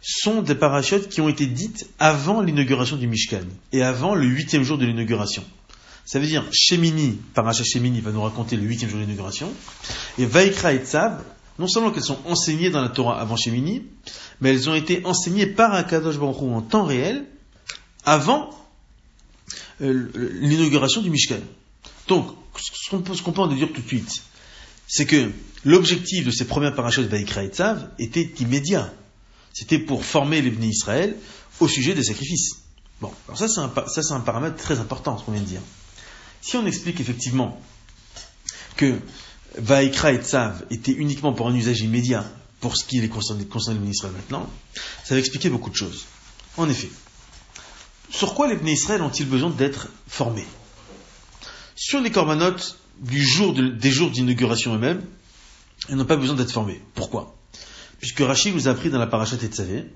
sont 0.00 0.42
des 0.42 0.54
parachiotes 0.54 1.08
qui 1.08 1.20
ont 1.20 1.28
été 1.28 1.46
dites 1.46 1.88
avant 1.98 2.40
l'inauguration 2.40 2.96
du 2.96 3.06
Mishkan 3.06 3.44
et 3.72 3.82
avant 3.82 4.14
le 4.14 4.26
huitième 4.26 4.62
jour 4.62 4.78
de 4.78 4.84
l'inauguration. 4.84 5.42
Ça 6.04 6.18
veut 6.18 6.26
dire, 6.26 6.44
Shemini, 6.52 7.18
parachat 7.32 7.64
Shemini 7.64 8.00
va 8.00 8.12
nous 8.12 8.22
raconter 8.22 8.56
le 8.56 8.62
huitième 8.62 8.90
jour 8.90 8.98
de 8.98 9.04
l'inauguration, 9.04 9.50
et 10.18 10.26
Vaikra 10.26 10.74
et 10.74 10.84
Tzav, 10.84 11.22
non 11.58 11.66
seulement 11.66 11.90
qu'elles 11.90 12.02
sont 12.02 12.18
enseignées 12.26 12.68
dans 12.68 12.82
la 12.82 12.90
Torah 12.90 13.18
avant 13.18 13.36
Shemini, 13.36 13.84
mais 14.40 14.50
elles 14.50 14.68
ont 14.68 14.74
été 14.74 15.04
enseignées 15.06 15.46
par 15.46 15.72
Akadosh 15.72 16.18
Baruch 16.18 16.42
Hu 16.42 16.52
en 16.52 16.60
temps 16.60 16.84
réel 16.84 17.24
avant 18.04 18.50
euh, 19.80 20.10
l'inauguration 20.40 21.00
du 21.00 21.08
Mishkan. 21.08 21.40
Donc, 22.08 22.26
ce 22.56 22.90
qu'on 23.22 23.32
peut 23.32 23.40
en 23.40 23.46
dire 23.46 23.72
tout 23.72 23.80
de 23.80 23.86
suite, 23.86 24.22
c'est 24.88 25.06
que 25.06 25.30
l'objectif 25.64 26.24
de 26.24 26.30
ces 26.30 26.44
premières 26.46 26.74
parachutes 26.74 27.08
Vaikra 27.08 27.44
et 27.44 27.48
Tzav 27.48 27.90
était 27.98 28.30
immédiat. 28.40 28.92
C'était 29.52 29.78
pour 29.78 30.04
former 30.04 30.42
les 30.42 30.50
bénis 30.50 30.70
Israël 30.70 31.16
au 31.60 31.68
sujet 31.68 31.94
des 31.94 32.04
sacrifices. 32.04 32.56
Bon, 33.00 33.12
alors 33.28 33.38
ça 33.38 33.48
c'est 33.48 33.60
un, 33.60 34.16
un 34.16 34.20
paramètre 34.20 34.56
très 34.56 34.78
important, 34.78 35.18
ce 35.18 35.24
qu'on 35.24 35.32
vient 35.32 35.40
de 35.40 35.46
dire. 35.46 35.60
Si 36.42 36.56
on 36.56 36.66
explique 36.66 37.00
effectivement 37.00 37.60
que 38.76 38.98
Vaikra 39.56 40.12
et 40.12 40.18
Tzav 40.18 40.64
étaient 40.70 40.92
uniquement 40.92 41.32
pour 41.32 41.48
un 41.48 41.54
usage 41.54 41.80
immédiat, 41.80 42.24
pour 42.60 42.76
ce 42.76 42.84
qui 42.84 42.98
est 42.98 43.08
concerne, 43.08 43.44
concerne 43.44 43.82
les 43.82 43.90
Israël 43.90 44.14
maintenant, 44.14 44.48
ça 45.04 45.14
va 45.14 45.20
expliquer 45.20 45.50
beaucoup 45.50 45.70
de 45.70 45.76
choses. 45.76 46.04
En 46.56 46.68
effet, 46.68 46.88
sur 48.10 48.34
quoi 48.34 48.48
les 48.48 48.56
bénis 48.56 48.72
Israël 48.72 49.02
ont-ils 49.02 49.28
besoin 49.28 49.50
d'être 49.50 49.88
formés? 50.08 50.46
Sur 51.76 52.00
les 52.00 52.10
corbanotes 52.10 52.78
du 53.00 53.22
jour 53.22 53.54
des 53.54 53.90
jours 53.90 54.10
d'inauguration 54.10 54.74
eux-mêmes, 54.74 55.02
ils 55.88 55.96
n'ont 55.96 56.04
pas 56.04 56.16
besoin 56.16 56.36
d'être 56.36 56.52
formés. 56.52 56.80
Pourquoi? 56.94 57.36
Puisque 57.98 58.20
Rachid 58.20 58.54
nous 58.54 58.68
a 58.68 58.70
appris 58.70 58.90
dans 58.90 58.98
la 58.98 59.06
paracha 59.06 59.36
Tetzavé 59.36 59.86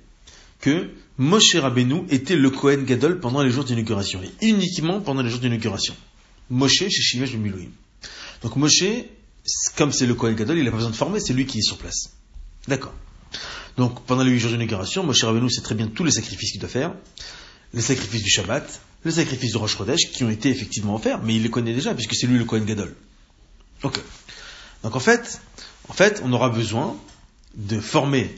que 0.61 0.90
Moshe 1.19 1.57
Rabbeinu 1.57 2.05
était 2.11 2.37
le 2.37 2.50
Kohen 2.50 2.85
Gadol 2.85 3.21
pendant 3.21 3.43
les 3.43 3.50
jours 3.50 3.64
d'inauguration, 3.64 4.21
et 4.23 4.49
uniquement 4.49 5.00
pendant 5.00 5.23
les 5.23 5.31
jours 5.31 5.40
d'inauguration. 5.40 5.95
Moshe 6.50 6.78
chez 6.78 6.90
Shimesh 6.90 7.35
Milouim. 7.35 7.71
Donc 8.43 8.57
Moshe, 8.57 8.85
comme 9.76 9.93
c'est 9.93 10.07
le 10.07 10.14
Kohen 10.14 10.35
Gadol, 10.35 10.59
il 10.59 10.64
n'a 10.64 10.71
pas 10.71 10.76
besoin 10.76 10.90
de 10.90 10.97
former, 10.97 11.21
c'est 11.21 11.33
lui 11.33 11.47
qui 11.47 11.59
est 11.59 11.62
sur 11.62 11.78
place. 11.78 12.11
D'accord. 12.67 12.95
Donc 13.76 14.05
pendant 14.05 14.25
les 14.25 14.31
huit 14.31 14.40
jours 14.40 14.50
d'inauguration, 14.50 15.05
Moshe 15.05 15.23
Rabbeinu 15.23 15.50
sait 15.50 15.61
très 15.61 15.75
bien 15.75 15.87
tous 15.87 16.05
les 16.05 16.11
sacrifices 16.11 16.52
qu'il 16.52 16.61
doit 16.61 16.69
faire, 16.69 16.95
les 17.73 17.83
sacrifices 17.83 18.23
du 18.23 18.31
Shabbat, 18.31 18.81
les 19.05 19.12
sacrifices 19.12 19.52
de 19.52 19.59
Rosh 19.59 19.76
Chodesh, 19.76 20.11
qui 20.12 20.25
ont 20.25 20.31
été 20.31 20.50
effectivement 20.50 20.95
offerts, 20.95 21.21
mais 21.23 21.35
il 21.37 21.43
les 21.43 21.50
connaît 21.50 21.75
déjà, 21.75 21.95
puisque 21.95 22.14
c'est 22.14 22.26
lui 22.26 22.38
le 22.38 22.45
Kohen 22.45 22.64
Gadol. 22.64 22.95
Ok. 23.83 24.00
Donc 24.83 24.97
en 24.97 25.00
fait, 25.00 25.40
en 25.88 25.93
fait, 25.93 26.21
on 26.25 26.33
aura 26.33 26.50
besoin 26.50 26.97
de 27.55 27.81
former 27.81 28.31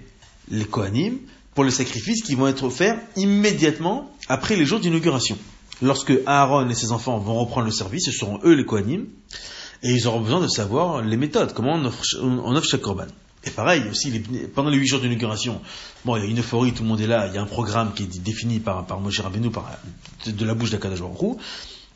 les 0.51 0.65
Kohanim 0.65 1.19
pour 1.55 1.65
les 1.65 1.71
sacrifices 1.71 2.23
qui 2.23 2.35
vont 2.35 2.47
être 2.47 2.65
offerts 2.65 2.99
immédiatement 3.17 4.11
après 4.29 4.57
les 4.57 4.65
jours 4.65 4.81
d'inauguration. 4.81 5.39
Lorsque 5.83 6.13
Aaron 6.27 6.69
et 6.69 6.75
ses 6.75 6.93
enfants 6.93 7.19
vont 7.19 7.39
reprendre 7.39 7.67
le 7.67 7.73
service, 7.73 8.05
ce 8.07 8.13
seront 8.13 8.39
eux 8.45 8.55
les 8.55 8.65
Kohanim, 8.65 9.07
et 9.83 9.91
ils 9.91 10.07
auront 10.07 10.21
besoin 10.21 10.41
de 10.41 10.49
savoir 10.49 11.03
les 11.03 11.17
méthodes, 11.17 11.55
comment 11.55 11.75
on 11.75 11.85
offre, 11.87 12.67
chaque 12.69 12.83
korban. 12.83 13.07
Et 13.45 13.51
pareil, 13.51 13.83
aussi, 13.91 14.11
pendant 14.55 14.69
les 14.69 14.77
huit 14.77 14.87
jours 14.87 15.01
d'inauguration, 15.01 15.63
bon, 16.05 16.17
il 16.17 16.25
y 16.25 16.27
a 16.27 16.29
une 16.29 16.41
euphorie, 16.41 16.73
tout 16.73 16.83
le 16.83 16.89
monde 16.89 17.01
est 17.01 17.07
là, 17.07 17.27
il 17.27 17.35
y 17.35 17.39
a 17.39 17.43
un 17.43 17.47
programme 17.47 17.95
qui 17.95 18.03
est 18.03 18.21
défini 18.21 18.61
par, 18.61 18.85
par 18.85 19.01
Moshe 19.01 19.21
Rabbeinu, 19.21 19.51
de, 20.27 20.45
la 20.45 20.55
bouche 20.55 20.71
d'Akadash 20.71 21.01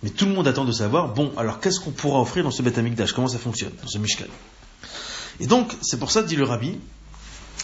mais 0.02 0.10
tout 0.10 0.26
le 0.26 0.32
monde 0.32 0.46
attend 0.46 0.64
de 0.64 0.72
savoir, 0.72 1.14
bon, 1.14 1.32
alors 1.36 1.60
qu'est-ce 1.60 1.80
qu'on 1.80 1.90
pourra 1.90 2.20
offrir 2.20 2.44
dans 2.44 2.50
ce 2.50 2.60
Beth 2.62 2.76
Amikdash 2.76 3.12
Comment 3.12 3.28
ça 3.28 3.38
fonctionne, 3.38 3.72
dans 3.80 3.88
ce 3.88 3.98
Mishkan? 3.98 4.26
Et 5.40 5.46
donc, 5.46 5.74
c'est 5.80 5.98
pour 5.98 6.10
ça, 6.10 6.22
dit 6.22 6.36
le 6.36 6.44
Rabbi, 6.44 6.78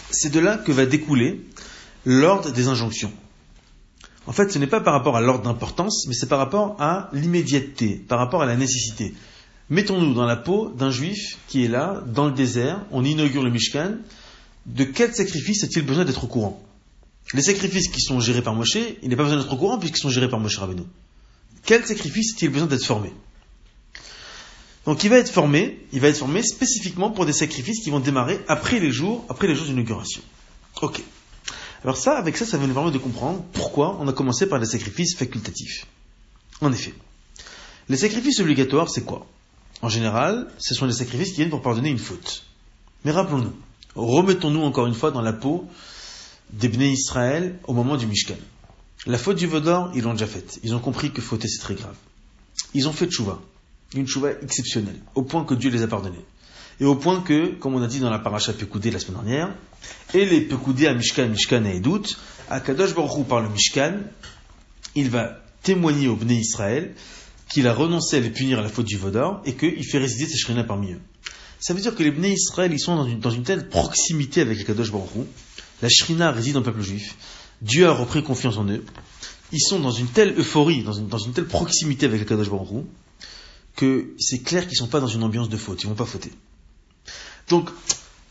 c'est 0.09 0.31
de 0.31 0.39
là 0.39 0.57
que 0.57 0.71
va 0.71 0.85
découler 0.85 1.45
l'ordre 2.05 2.51
des 2.51 2.67
injonctions. 2.67 3.13
En 4.27 4.31
fait, 4.31 4.51
ce 4.51 4.59
n'est 4.59 4.67
pas 4.67 4.81
par 4.81 4.93
rapport 4.93 5.17
à 5.17 5.21
l'ordre 5.21 5.43
d'importance, 5.43 6.05
mais 6.07 6.13
c'est 6.13 6.27
par 6.27 6.39
rapport 6.39 6.75
à 6.79 7.09
l'immédiateté, 7.13 7.95
par 8.07 8.19
rapport 8.19 8.41
à 8.41 8.45
la 8.45 8.55
nécessité. 8.55 9.13
Mettons-nous 9.71 10.13
dans 10.13 10.25
la 10.25 10.35
peau 10.35 10.69
d'un 10.77 10.91
juif 10.91 11.37
qui 11.47 11.63
est 11.63 11.69
là, 11.69 12.03
dans 12.05 12.25
le 12.27 12.33
désert, 12.33 12.81
on 12.91 13.05
inaugure 13.05 13.41
le 13.41 13.49
Mishkan. 13.49 13.95
De 14.65 14.83
quel 14.83 15.15
sacrifice 15.15 15.63
a-t-il 15.63 15.85
besoin 15.85 16.03
d'être 16.03 16.25
au 16.25 16.27
courant? 16.27 16.61
Les 17.33 17.41
sacrifices 17.41 17.87
qui 17.87 18.01
sont 18.01 18.19
gérés 18.19 18.41
par 18.41 18.53
Moshe, 18.53 18.75
il 19.01 19.09
n'a 19.09 19.15
pas 19.15 19.23
besoin 19.23 19.39
d'être 19.39 19.53
au 19.53 19.55
courant 19.55 19.79
puisqu'ils 19.79 20.01
sont 20.01 20.09
gérés 20.09 20.29
par 20.29 20.41
Moshe 20.41 20.57
Rabbeinu. 20.57 20.83
Quel 21.63 21.85
sacrifice 21.85 22.33
a-t-il 22.33 22.51
besoin 22.51 22.67
d'être 22.67 22.83
formé 22.83 23.13
Donc 24.85 25.05
il 25.05 25.09
va 25.09 25.19
être 25.19 25.31
formé, 25.31 25.79
il 25.93 26.01
va 26.01 26.09
être 26.09 26.17
formé 26.17 26.43
spécifiquement 26.43 27.09
pour 27.09 27.25
des 27.25 27.31
sacrifices 27.31 27.81
qui 27.81 27.91
vont 27.91 28.01
démarrer 28.01 28.41
après 28.49 28.81
les 28.81 28.91
jours, 28.91 29.25
après 29.29 29.47
les 29.47 29.55
jours 29.55 29.67
d'inauguration. 29.67 30.21
Ok. 30.81 31.01
Alors 31.85 31.95
ça, 31.95 32.17
avec 32.17 32.35
ça, 32.35 32.45
ça 32.45 32.57
va 32.57 32.67
nous 32.67 32.73
permettre 32.73 32.95
de 32.95 33.01
comprendre 33.01 33.41
pourquoi 33.53 33.97
on 34.01 34.07
a 34.09 34.11
commencé 34.11 34.47
par 34.47 34.59
les 34.59 34.65
sacrifices 34.65 35.15
facultatifs. 35.15 35.85
En 36.59 36.73
effet, 36.73 36.93
les 37.87 37.95
sacrifices 37.95 38.41
obligatoires, 38.41 38.89
c'est 38.89 39.05
quoi? 39.05 39.25
En 39.81 39.89
général, 39.89 40.47
ce 40.59 40.73
sont 40.75 40.85
les 40.85 40.93
sacrifices 40.93 41.29
qui 41.29 41.37
viennent 41.37 41.49
pour 41.49 41.61
pardonner 41.61 41.89
une 41.89 41.97
faute. 41.97 42.43
Mais 43.03 43.11
rappelons-nous, 43.11 43.53
remettons-nous 43.95 44.61
encore 44.61 44.87
une 44.87 44.93
fois 44.93 45.11
dans 45.11 45.21
la 45.21 45.33
peau 45.33 45.67
des 46.51 46.67
Israël 46.67 47.57
au 47.65 47.73
moment 47.73 47.97
du 47.97 48.05
Mishkan. 48.05 48.35
La 49.07 49.17
faute 49.17 49.37
du 49.37 49.47
Vaudor, 49.47 49.91
ils 49.95 50.03
l'ont 50.03 50.13
déjà 50.13 50.27
faite. 50.27 50.59
Ils 50.63 50.75
ont 50.75 50.79
compris 50.79 51.11
que 51.11 51.21
fauter, 51.21 51.47
c'est 51.47 51.61
très 51.61 51.73
grave. 51.73 51.95
Ils 52.73 52.87
ont 52.87 52.93
fait 52.93 53.07
tchouva, 53.07 53.39
une 53.95 54.05
tchouva 54.05 54.31
exceptionnelle, 54.43 54.99
au 55.15 55.23
point 55.23 55.43
que 55.43 55.55
Dieu 55.55 55.71
les 55.71 55.81
a 55.81 55.87
pardonnés. 55.87 56.23
Et 56.79 56.85
au 56.85 56.95
point 56.95 57.21
que, 57.21 57.55
comme 57.55 57.73
on 57.75 57.81
a 57.81 57.87
dit 57.87 57.99
dans 57.99 58.09
la 58.09 58.19
paracha 58.19 58.53
Pekoudé 58.53 58.91
la 58.91 58.99
semaine 58.99 59.23
dernière, 59.23 59.55
et 60.13 60.25
les 60.25 60.41
Pekoudé 60.41 60.87
à 60.87 60.93
Mishkan, 60.93 61.29
Mishkan 61.29 61.65
et 61.65 61.77
Edout, 61.77 62.17
à 62.49 62.59
Kadosh 62.59 62.93
Baruch 62.93 63.25
par 63.25 63.41
le 63.41 63.49
Mishkan, 63.49 63.99
il 64.95 65.09
va 65.09 65.39
témoigner 65.63 66.07
au 66.07 66.15
Bnei 66.15 66.37
Israël 66.37 66.93
qu'il 67.53 67.67
a 67.67 67.73
renoncé 67.73 68.17
à 68.17 68.19
les 68.19 68.29
punir 68.29 68.59
à 68.59 68.61
la 68.61 68.69
faute 68.69 68.85
du 68.85 68.97
Vaudor 68.97 69.41
et 69.45 69.55
qu'il 69.55 69.85
fait 69.85 69.97
résider 69.97 70.25
ses 70.25 70.37
shrina 70.37 70.63
parmi 70.63 70.93
eux. 70.93 70.99
Ça 71.59 71.73
veut 71.73 71.81
dire 71.81 71.95
que 71.95 72.03
les 72.03 72.11
Bnei 72.11 72.33
Israël, 72.33 72.71
ils 72.73 72.79
sont 72.79 72.95
dans 72.95 73.31
une, 73.31 73.43
telle 73.43 73.69
proximité 73.69 74.41
avec 74.41 74.57
les 74.57 74.63
Kadosh 74.63 74.91
Baruch 74.91 75.27
la 75.81 75.89
shrina 75.89 76.31
réside 76.31 76.53
dans 76.53 76.59
le 76.59 76.65
peuple 76.65 76.81
juif, 76.81 77.15
Dieu 77.61 77.87
a 77.87 77.91
repris 77.91 78.23
confiance 78.23 78.57
en 78.57 78.67
eux, 78.69 78.83
ils 79.51 79.61
sont 79.61 79.79
dans 79.79 79.91
une 79.91 80.07
telle 80.07 80.37
euphorie, 80.39 80.83
dans 80.83 80.93
une, 80.93 81.33
telle 81.33 81.45
proximité 81.45 82.05
avec 82.05 82.21
les 82.21 82.25
Kadosh 82.25 82.49
Baruch 82.49 82.85
que 83.75 84.13
c'est 84.19 84.39
clair 84.39 84.63
qu'ils 84.63 84.73
ne 84.73 84.85
sont 84.85 84.87
pas 84.87 84.99
dans 84.99 85.07
une 85.07 85.23
ambiance 85.23 85.49
de 85.49 85.57
faute, 85.57 85.81
ils 85.83 85.87
ne 85.87 85.91
vont 85.91 85.97
pas 85.97 86.05
fauter. 86.05 86.31
Donc, 87.49 87.69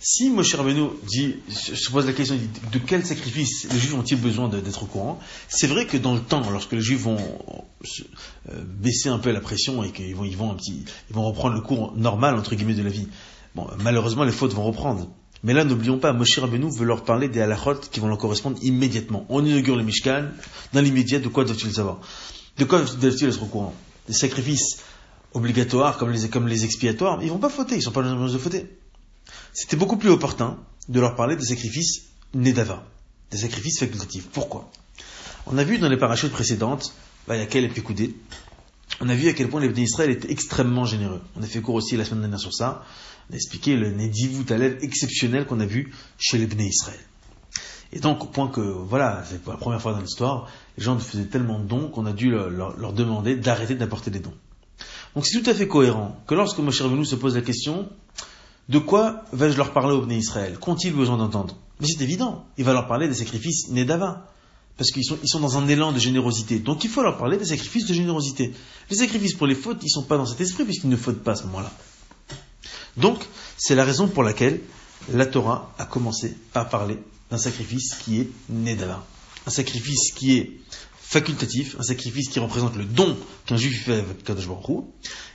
si 0.02 0.30
Moshe 0.30 0.54
Rabbeinu 0.54 0.88
dit, 1.06 1.36
se 1.50 1.90
pose 1.90 2.06
la 2.06 2.14
question 2.14 2.34
de 2.34 2.78
quel 2.78 3.04
sacrifice 3.04 3.70
les 3.70 3.78
Juifs 3.78 3.94
ont-ils 3.94 4.18
besoin 4.18 4.48
d'être 4.48 4.82
au 4.82 4.86
courant, 4.86 5.20
c'est 5.48 5.66
vrai 5.66 5.84
que 5.84 5.98
dans 5.98 6.14
le 6.14 6.20
temps, 6.20 6.48
lorsque 6.50 6.72
les 6.72 6.80
Juifs 6.80 7.02
vont 7.02 7.18
euh, 7.18 8.64
baisser 8.64 9.10
un 9.10 9.18
peu 9.18 9.30
la 9.30 9.40
pression 9.40 9.84
et 9.84 9.92
qu'ils 9.92 10.16
vont, 10.16 10.24
ils 10.24 10.38
vont, 10.38 10.52
un 10.52 10.54
petit, 10.54 10.86
ils 11.10 11.14
vont 11.14 11.24
reprendre 11.24 11.54
le 11.54 11.60
cours 11.60 11.92
normal 11.96 12.34
entre 12.34 12.54
guillemets 12.54 12.74
de 12.74 12.82
la 12.82 12.88
vie, 12.88 13.08
bon, 13.54 13.66
malheureusement 13.82 14.24
les 14.24 14.32
fautes 14.32 14.54
vont 14.54 14.64
reprendre. 14.64 15.06
Mais 15.42 15.52
là, 15.52 15.64
n'oublions 15.64 15.98
pas, 15.98 16.14
Moshe 16.14 16.38
Rabbeinu 16.38 16.70
veut 16.74 16.86
leur 16.86 17.04
parler 17.04 17.28
des 17.28 17.42
halachot 17.42 17.80
qui 17.90 18.00
vont 18.00 18.08
leur 18.08 18.18
correspondre 18.18 18.58
immédiatement. 18.62 19.26
On 19.28 19.44
inaugure 19.44 19.76
le 19.76 19.82
Mishkan, 19.82 20.28
dans 20.72 20.80
l'immédiat, 20.80 21.18
de 21.18 21.28
quoi 21.28 21.44
doivent-ils 21.44 21.74
savoir? 21.74 22.00
De 22.56 22.64
quoi 22.64 22.80
doivent-ils 22.80 23.28
être 23.28 23.42
au 23.42 23.46
courant? 23.46 23.74
Des 24.06 24.14
sacrifices 24.14 24.78
obligatoires 25.34 25.98
comme 25.98 26.10
les, 26.10 26.64
expiatoires, 26.64 27.22
ils 27.22 27.30
vont 27.30 27.38
pas 27.38 27.50
fauter, 27.50 27.76
ils 27.76 27.82
sont 27.82 27.92
pas 27.92 28.02
dans 28.02 28.26
de 28.26 28.38
fauter 28.38 28.66
c'était 29.52 29.76
beaucoup 29.76 29.96
plus 29.96 30.10
opportun 30.10 30.58
de 30.88 31.00
leur 31.00 31.14
parler 31.14 31.36
des 31.36 31.44
sacrifices 31.44 32.02
Nedava, 32.34 32.84
des 33.30 33.38
sacrifices 33.38 33.80
facultatifs. 33.80 34.28
Pourquoi? 34.28 34.70
On 35.46 35.58
a 35.58 35.64
vu 35.64 35.78
dans 35.78 35.88
les 35.88 35.96
parachutes 35.96 36.32
précédentes, 36.32 36.92
bah, 37.26 37.36
y 37.36 37.40
a 37.40 37.46
quel 37.46 37.68
Pécoudé, 37.70 38.14
on 39.00 39.08
a 39.08 39.14
vu 39.14 39.28
à 39.28 39.32
quel 39.32 39.48
point 39.48 39.60
les 39.60 39.68
bénis 39.68 39.84
Israël 39.84 40.10
étaient 40.10 40.30
extrêmement 40.30 40.84
généreux. 40.84 41.20
On 41.36 41.42
a 41.42 41.46
fait 41.46 41.60
cours 41.60 41.74
aussi 41.74 41.96
la 41.96 42.04
semaine 42.04 42.20
dernière 42.20 42.40
sur 42.40 42.52
ça. 42.52 42.84
On 43.28 43.32
a 43.32 43.36
expliqué 43.36 43.76
le 43.76 43.90
Nedivut 43.90 44.44
Talev 44.44 44.78
exceptionnel 44.82 45.46
qu'on 45.46 45.60
a 45.60 45.66
vu 45.66 45.92
chez 46.18 46.38
les 46.38 46.46
bénis 46.46 46.68
Israël. 46.68 47.00
Et 47.92 47.98
donc, 47.98 48.22
au 48.22 48.26
point 48.26 48.48
que, 48.48 48.60
voilà, 48.60 49.24
c'est 49.28 49.42
pour 49.42 49.52
la 49.52 49.58
première 49.58 49.80
fois 49.80 49.92
dans 49.92 50.00
l'histoire, 50.00 50.48
les 50.76 50.84
gens 50.84 50.98
faisaient 50.98 51.24
tellement 51.24 51.58
de 51.58 51.64
dons 51.64 51.88
qu'on 51.88 52.06
a 52.06 52.12
dû 52.12 52.30
leur, 52.30 52.92
demander 52.92 53.36
d'arrêter 53.36 53.74
d'apporter 53.74 54.10
des 54.10 54.20
dons. 54.20 54.34
Donc 55.14 55.26
c'est 55.26 55.40
tout 55.40 55.50
à 55.50 55.54
fait 55.54 55.66
cohérent 55.66 56.16
que 56.26 56.34
lorsque 56.34 56.58
Moshe 56.58 56.80
Rabbeinu 56.80 57.04
se 57.04 57.16
pose 57.16 57.34
la 57.34 57.42
question, 57.42 57.88
de 58.70 58.78
quoi 58.78 59.24
vais-je 59.32 59.56
leur 59.56 59.72
parler 59.72 59.94
au 59.94 60.02
Bnei 60.02 60.18
Israël? 60.18 60.56
Qu'ont-ils 60.58 60.94
besoin 60.94 61.16
d'entendre? 61.16 61.56
Mais 61.80 61.88
c'est 61.88 62.02
évident, 62.02 62.46
il 62.56 62.64
va 62.64 62.72
leur 62.72 62.86
parler 62.86 63.08
des 63.08 63.14
sacrifices 63.14 63.68
Nedava. 63.68 64.26
Parce 64.76 64.92
qu'ils 64.92 65.04
sont, 65.04 65.40
dans 65.40 65.58
un 65.58 65.68
élan 65.68 65.92
de 65.92 65.98
générosité. 65.98 66.58
Donc 66.58 66.84
il 66.84 66.90
faut 66.90 67.02
leur 67.02 67.18
parler 67.18 67.36
des 67.36 67.44
sacrifices 67.44 67.84
de 67.84 67.92
générosité. 67.92 68.54
Les 68.88 68.96
sacrifices 68.96 69.34
pour 69.34 69.46
les 69.46 69.54
fautes, 69.54 69.78
ils 69.82 69.86
ne 69.86 69.90
sont 70.00 70.04
pas 70.04 70.16
dans 70.16 70.24
cet 70.24 70.40
esprit 70.40 70.64
puisqu'ils 70.64 70.88
ne 70.88 70.96
fautent 70.96 71.22
pas 71.22 71.32
à 71.32 71.36
ce 71.36 71.42
moment-là. 71.44 71.70
Donc, 72.96 73.26
c'est 73.58 73.74
la 73.74 73.84
raison 73.84 74.08
pour 74.08 74.22
laquelle 74.22 74.60
la 75.12 75.26
Torah 75.26 75.74
a 75.78 75.84
commencé 75.84 76.34
par 76.52 76.70
parler 76.70 76.96
d'un 77.30 77.36
sacrifice 77.36 77.94
qui 77.96 78.20
est 78.20 78.30
Nedava. 78.48 79.04
Un 79.46 79.50
sacrifice 79.50 80.12
qui 80.12 80.38
est 80.38 80.60
facultatif, 81.10 81.74
un 81.76 81.82
sacrifice 81.82 82.28
qui 82.28 82.38
représente 82.38 82.76
le 82.76 82.84
don 82.84 83.16
qu'un 83.44 83.56
juif 83.56 83.86
fait 83.86 83.94
avec 83.94 84.22
Kadosh 84.22 84.46
Baruch 84.46 84.84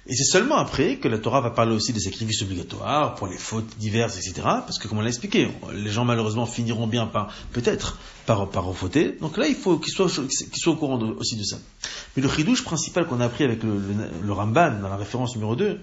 Et 0.08 0.16
c'est 0.16 0.24
seulement 0.24 0.56
après 0.56 1.00
que 1.00 1.10
la 1.10 1.18
Torah 1.18 1.42
va 1.42 1.50
parler 1.50 1.76
aussi 1.76 1.92
des 1.92 2.00
sacrifices 2.00 2.44
obligatoires 2.44 3.16
pour 3.16 3.28
les 3.28 3.38
fautes 3.38 3.78
diverses, 3.78 4.16
etc. 4.16 4.36
Parce 4.46 4.80
que 4.80 4.88
comme 4.88 5.00
on 5.00 5.02
l'a 5.02 5.10
expliqué, 5.10 5.50
les 5.74 5.92
gens 5.92 6.06
malheureusement 6.06 6.46
finiront 6.46 6.88
bien 6.88 7.08
par, 7.08 7.34
peut-être, 7.52 8.00
par, 8.26 8.50
par 8.50 8.64
refauter. 8.64 9.18
Donc 9.20 9.36
là, 9.36 9.48
il 9.48 9.56
faut 9.56 9.78
qu'ils 9.78 9.92
soient, 9.92 10.08
qu'ils 10.08 10.62
soient 10.62 10.72
au 10.72 10.78
courant 10.78 10.98
aussi 11.20 11.36
de 11.36 11.44
ça. 11.44 11.58
Mais 12.16 12.24
le 12.24 12.30
chidouche 12.30 12.64
principal 12.64 13.06
qu'on 13.06 13.20
a 13.20 13.26
appris 13.26 13.44
avec 13.44 13.62
le, 13.62 13.78
le, 14.24 14.32
Ramban 14.32 14.80
dans 14.80 14.88
la 14.88 14.96
référence 14.96 15.36
numéro 15.36 15.58
2, 15.58 15.82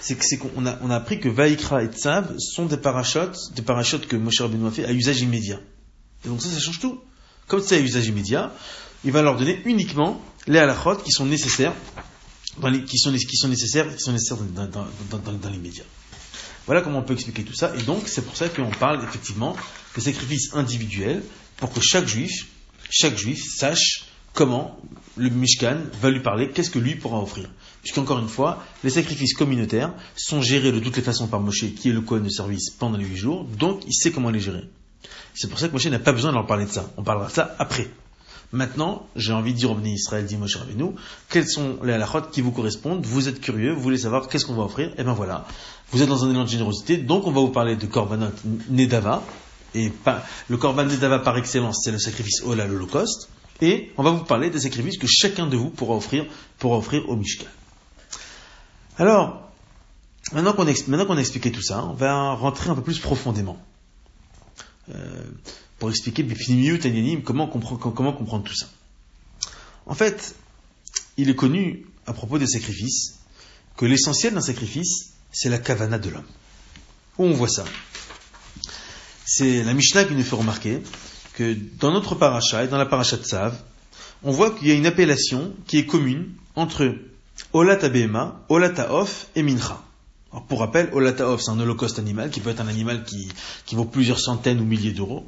c'est 0.00 0.16
qu'on 0.36 0.66
a, 0.66 0.80
on 0.82 0.90
a 0.90 0.96
appris 0.96 1.20
que 1.20 1.28
Vaikra 1.28 1.84
et 1.84 1.86
Tzav 1.86 2.36
sont 2.38 2.66
des 2.66 2.76
parachutes, 2.76 3.54
des 3.54 3.62
parachutes 3.62 4.08
que 4.08 4.16
Moshe 4.16 4.40
Rabbeinu 4.40 4.66
a 4.66 4.72
fait 4.72 4.84
à 4.84 4.92
usage 4.92 5.20
immédiat. 5.20 5.60
Et 6.24 6.28
donc 6.28 6.42
ça, 6.42 6.48
ça 6.48 6.58
change 6.58 6.80
tout. 6.80 6.98
Comme 7.46 7.62
c'est 7.62 7.76
à 7.76 7.80
usage 7.80 8.06
immédiat, 8.08 8.52
il 9.04 9.12
va 9.12 9.22
leur 9.22 9.36
donner 9.36 9.60
uniquement 9.64 10.20
les 10.46 10.58
halachot 10.58 10.96
qui 10.96 11.12
sont 11.12 11.26
nécessaires, 11.26 11.74
dans 12.58 12.68
les, 12.68 12.82
qui, 12.82 12.98
sont, 12.98 13.10
nécessaires, 13.10 13.94
qui 13.94 14.02
sont 14.02 14.12
nécessaires 14.12 14.38
dans, 14.38 15.50
les 15.50 15.58
médias. 15.58 15.84
Voilà 16.66 16.82
comment 16.82 16.98
on 16.98 17.02
peut 17.02 17.14
expliquer 17.14 17.44
tout 17.44 17.54
ça. 17.54 17.72
Et 17.78 17.82
donc, 17.82 18.08
c'est 18.08 18.22
pour 18.22 18.36
ça 18.36 18.48
qu'on 18.48 18.70
parle 18.70 19.02
effectivement 19.04 19.56
de 19.96 20.00
sacrifices 20.00 20.54
individuels 20.54 21.22
pour 21.56 21.72
que 21.72 21.80
chaque 21.80 22.06
juif, 22.06 22.46
chaque 22.90 23.16
juif 23.16 23.42
sache 23.56 24.04
comment 24.34 24.78
le 25.16 25.30
Mishkan 25.30 25.78
va 26.00 26.10
lui 26.10 26.20
parler, 26.20 26.50
qu'est-ce 26.50 26.70
que 26.70 26.78
lui 26.78 26.94
pourra 26.94 27.20
offrir. 27.20 27.48
Puisqu'encore 27.82 28.18
une 28.18 28.28
fois, 28.28 28.64
les 28.84 28.90
sacrifices 28.90 29.34
communautaires 29.34 29.92
sont 30.14 30.42
gérés 30.42 30.72
de 30.72 30.78
toutes 30.78 30.96
les 30.96 31.02
façons 31.02 31.26
par 31.26 31.40
Moshe, 31.40 31.74
qui 31.74 31.88
est 31.88 31.92
le 31.92 32.02
coin 32.02 32.20
de 32.20 32.28
service 32.28 32.70
pendant 32.70 32.98
les 32.98 33.04
huit 33.04 33.16
jours, 33.16 33.44
donc 33.44 33.82
il 33.86 33.94
sait 33.94 34.10
comment 34.10 34.30
les 34.30 34.40
gérer. 34.40 34.64
C'est 35.34 35.48
pour 35.48 35.58
ça 35.58 35.68
que 35.68 35.72
Moshe 35.72 35.86
n'a 35.86 35.98
pas 35.98 36.12
besoin 36.12 36.30
de 36.30 36.36
leur 36.36 36.46
parler 36.46 36.66
de 36.66 36.70
ça. 36.70 36.90
On 36.96 37.02
parlera 37.02 37.28
de 37.28 37.32
ça 37.32 37.56
après. 37.58 37.88
Maintenant, 38.50 39.06
j'ai 39.14 39.34
envie 39.34 39.52
de 39.52 39.58
dire 39.58 39.70
au 39.70 39.78
Israël, 39.78 40.24
dit 40.24 40.36
Moshe 40.36 40.56
Rabbeinu, 40.56 40.92
quels 41.28 41.46
sont 41.46 41.78
les 41.82 41.92
halachot 41.92 42.22
qui 42.32 42.40
vous 42.40 42.50
correspondent, 42.50 43.04
vous 43.04 43.28
êtes 43.28 43.40
curieux, 43.40 43.74
vous 43.74 43.82
voulez 43.82 43.98
savoir 43.98 44.28
qu'est-ce 44.28 44.46
qu'on 44.46 44.54
va 44.54 44.62
offrir, 44.62 44.90
eh 44.96 45.02
bien 45.02 45.12
voilà, 45.12 45.46
vous 45.92 46.00
êtes 46.00 46.08
dans 46.08 46.24
un 46.24 46.30
élan 46.30 46.44
de 46.44 46.48
générosité, 46.48 46.96
donc 46.96 47.26
on 47.26 47.30
va 47.30 47.42
vous 47.42 47.50
parler 47.50 47.76
de 47.76 47.84
Korbanot 47.86 48.32
Nedava, 48.70 49.22
et 49.74 49.90
pas, 49.90 50.24
le 50.48 50.56
Korban 50.56 50.84
Nedava 50.84 51.18
par 51.18 51.36
excellence, 51.36 51.80
c'est 51.84 51.92
le 51.92 51.98
sacrifice 51.98 52.42
Ola, 52.42 52.66
l'Holocauste, 52.66 53.28
et 53.60 53.92
on 53.98 54.02
va 54.02 54.10
vous 54.12 54.24
parler 54.24 54.48
des 54.48 54.60
sacrifices 54.60 54.96
que 54.96 55.06
chacun 55.06 55.46
de 55.46 55.56
vous 55.56 55.68
pourra 55.68 55.94
offrir, 55.96 56.24
pourra 56.58 56.78
offrir 56.78 57.06
au 57.08 57.16
Mishkan. 57.16 57.46
Alors, 58.96 59.50
maintenant 60.32 60.54
qu'on 60.54 60.66
a, 60.66 61.20
expliqué 61.20 61.52
tout 61.52 61.62
ça, 61.62 61.84
on 61.84 61.92
va 61.92 62.32
rentrer 62.32 62.70
un 62.70 62.74
peu 62.74 62.82
plus 62.82 62.98
profondément. 62.98 63.58
Euh, 64.94 65.22
pour 65.78 65.90
expliquer 65.90 66.26
comment 67.24 67.46
comprendre, 67.46 67.92
comment 67.94 68.12
comprendre 68.12 68.44
tout 68.44 68.54
ça. 68.54 68.66
En 69.86 69.94
fait, 69.94 70.34
il 71.16 71.30
est 71.30 71.36
connu 71.36 71.86
à 72.06 72.12
propos 72.12 72.38
des 72.38 72.48
sacrifices 72.48 73.18
que 73.76 73.86
l'essentiel 73.86 74.34
d'un 74.34 74.40
sacrifice, 74.40 75.12
c'est 75.30 75.48
la 75.48 75.58
kavana 75.58 75.98
de 75.98 76.10
l'homme. 76.10 76.26
Où 77.18 77.24
on 77.24 77.32
voit 77.32 77.48
ça? 77.48 77.64
C'est 79.24 79.62
la 79.62 79.72
Mishnah 79.72 80.04
qui 80.04 80.14
nous 80.14 80.24
fait 80.24 80.34
remarquer 80.34 80.82
que 81.34 81.56
dans 81.78 81.92
notre 81.92 82.16
paracha 82.16 82.64
et 82.64 82.68
dans 82.68 82.78
la 82.78 82.86
paracha 82.86 83.16
de 83.16 83.22
Sav, 83.22 83.56
on 84.24 84.32
voit 84.32 84.50
qu'il 84.50 84.66
y 84.66 84.72
a 84.72 84.74
une 84.74 84.86
appellation 84.86 85.54
qui 85.66 85.78
est 85.78 85.86
commune 85.86 86.32
entre 86.56 86.96
Olata 87.52 87.88
Behema, 87.88 88.44
Olata 88.48 88.92
Of 88.92 89.28
et 89.36 89.44
Mincha. 89.44 89.80
Pour 90.48 90.60
rappel, 90.60 90.90
Olata 90.92 91.28
Of, 91.28 91.40
c'est 91.42 91.50
un 91.50 91.58
holocauste 91.58 91.98
animal 91.98 92.30
qui 92.30 92.40
peut 92.40 92.50
être 92.50 92.60
un 92.60 92.68
animal 92.68 93.04
qui, 93.04 93.74
vaut 93.74 93.86
plusieurs 93.86 94.20
centaines 94.20 94.60
ou 94.60 94.64
milliers 94.64 94.92
d'euros. 94.92 95.26